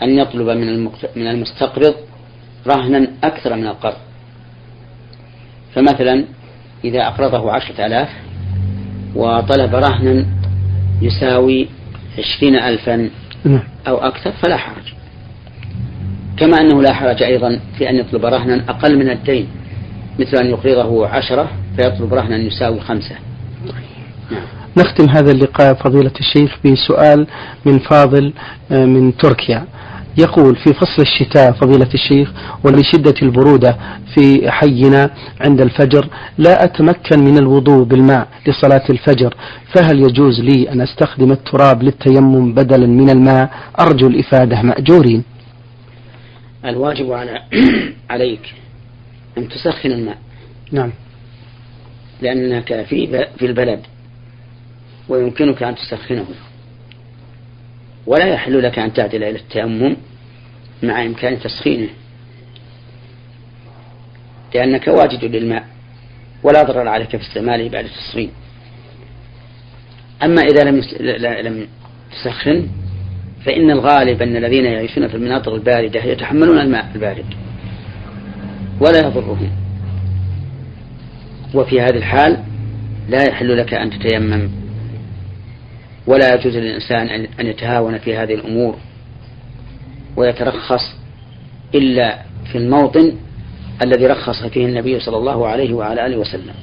أن 0.03 0.19
يطلب 0.19 0.49
من 0.49 0.85
من 1.17 1.27
المستقرض 1.27 1.95
رهنا 2.67 3.09
أكثر 3.25 3.57
من 3.57 3.67
القرض. 3.67 3.97
فمثلا 5.75 6.25
إذا 6.85 7.07
أقرضه 7.07 7.53
عشرة 7.53 7.87
آلاف 7.87 8.09
وطلب 9.15 9.75
رهنا 9.75 10.27
يساوي 11.03 11.69
عشرين 12.19 12.57
ألفا 12.57 13.11
نعم. 13.45 13.63
أو 13.89 13.97
أكثر 13.97 14.33
فلا 14.33 14.57
حرج. 14.57 14.93
كما 16.37 16.61
أنه 16.61 16.83
لا 16.83 16.93
حرج 16.93 17.23
أيضا 17.23 17.61
في 17.79 17.91
أن 17.91 17.97
يطلب 17.97 18.25
رهنا 18.25 18.65
أقل 18.69 18.99
من 18.99 19.11
الدين. 19.11 19.49
مثل 20.19 20.37
أن 20.37 20.47
يقرضه 20.47 21.07
عشرة 21.09 21.49
فيطلب 21.77 22.15
رهنا 22.15 22.37
يساوي 22.37 22.81
خمسة. 22.81 23.17
نعم. 24.31 24.43
نختم 24.77 25.09
هذا 25.09 25.33
اللقاء 25.33 25.75
فضيلة 25.75 26.13
الشيخ 26.21 26.57
بسؤال 26.65 27.27
من 27.65 27.79
فاضل 27.79 28.33
آه، 28.71 28.85
من 28.85 29.17
تركيا. 29.17 29.67
يقول 30.19 30.57
في 30.57 30.75
فصل 30.75 31.03
الشتاء 31.03 31.53
فضيلة 31.53 31.89
الشيخ 31.95 32.33
ولشدة 32.65 33.15
البرودة 33.23 33.77
في 34.15 34.51
حينا 34.51 35.11
عند 35.41 35.61
الفجر 35.61 36.09
لا 36.39 36.65
أتمكن 36.65 37.25
من 37.25 37.39
الوضوء 37.39 37.85
بالماء 37.85 38.29
لصلاة 38.47 38.85
الفجر 38.91 39.35
فهل 39.75 40.01
يجوز 40.01 40.41
لي 40.41 40.73
أن 40.73 40.81
أستخدم 40.81 41.33
التراب 41.33 41.83
للتيمم 41.83 42.55
بدلا 42.55 42.87
من 42.87 43.11
الماء؟ 43.11 43.51
أرجو 43.81 44.07
الإفادة 44.07 44.63
مأجورين. 44.63 45.25
الواجب 46.65 47.13
على 47.13 47.43
عليك. 48.11 48.55
أن 49.39 49.49
تسخن 49.49 49.91
الماء. 49.91 50.19
نعم. 50.73 50.93
لأنك 52.23 52.83
في 52.83 53.27
في 53.39 53.47
البلد 53.47 53.81
ويمكنك 55.09 55.63
أن 55.63 55.75
تسخنه. 55.75 56.27
ولا 58.07 58.27
يحل 58.27 58.63
لك 58.63 58.79
أن 58.79 58.93
تعدل 58.93 59.25
إلى 59.25 59.39
التيمم 59.39 59.97
مع 60.83 61.05
إمكان 61.05 61.41
تسخينه. 61.41 61.89
لأنك 64.55 64.89
واجد 64.89 65.25
للماء 65.25 65.65
ولا 66.43 66.63
ضرر 66.63 66.89
عليك 66.89 67.17
في 67.17 67.23
استعماله 67.29 67.69
بعد 67.69 67.85
التسخين. 67.85 68.31
أما 70.23 70.43
إذا 70.43 70.65
لم 70.65 70.83
لم 71.49 71.69
تسخن 72.13 72.69
فإن 73.45 73.71
الغالب 73.71 74.23
أن 74.23 74.37
الذين 74.37 74.65
يعيشون 74.65 75.09
في 75.09 75.15
المناطق 75.15 75.53
الباردة 75.53 76.05
يتحملون 76.05 76.59
الماء 76.59 76.91
البارد. 76.95 77.46
ولا 78.81 79.07
يضرهم 79.07 79.51
وفي 81.55 81.81
هذه 81.81 81.97
الحال 81.97 82.45
لا 83.09 83.23
يحل 83.29 83.57
لك 83.57 83.75
أن 83.75 83.91
تتيمم 83.91 84.49
ولا 86.07 86.35
يجوز 86.35 86.57
للإنسان 86.57 87.27
أن 87.41 87.47
يتهاون 87.47 87.99
في 87.99 88.17
هذه 88.17 88.35
الأمور 88.35 88.77
ويترخص 90.17 90.97
إلا 91.75 92.23
في 92.53 92.59
الموطن 92.59 93.13
الذي 93.85 94.07
رخص 94.07 94.45
فيه 94.45 94.67
النبي 94.67 95.01
صلى 95.01 95.17
الله 95.17 95.47
عليه 95.47 95.75
وعلى 95.75 96.07
آله 96.07 96.17
وسلم. 96.17 96.55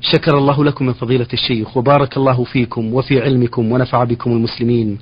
شكر 0.00 0.38
الله 0.38 0.64
لكم 0.64 0.86
من 0.86 0.92
فضيلة 0.92 1.26
الشيخ 1.32 1.76
وبارك 1.76 2.16
الله 2.16 2.44
فيكم 2.44 2.94
وفي 2.94 3.20
علمكم 3.20 3.72
ونفع 3.72 4.04
بكم 4.04 4.30
المسلمين. 4.32 4.98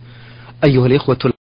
أيها 0.64 0.86
الإخوة 0.86 1.33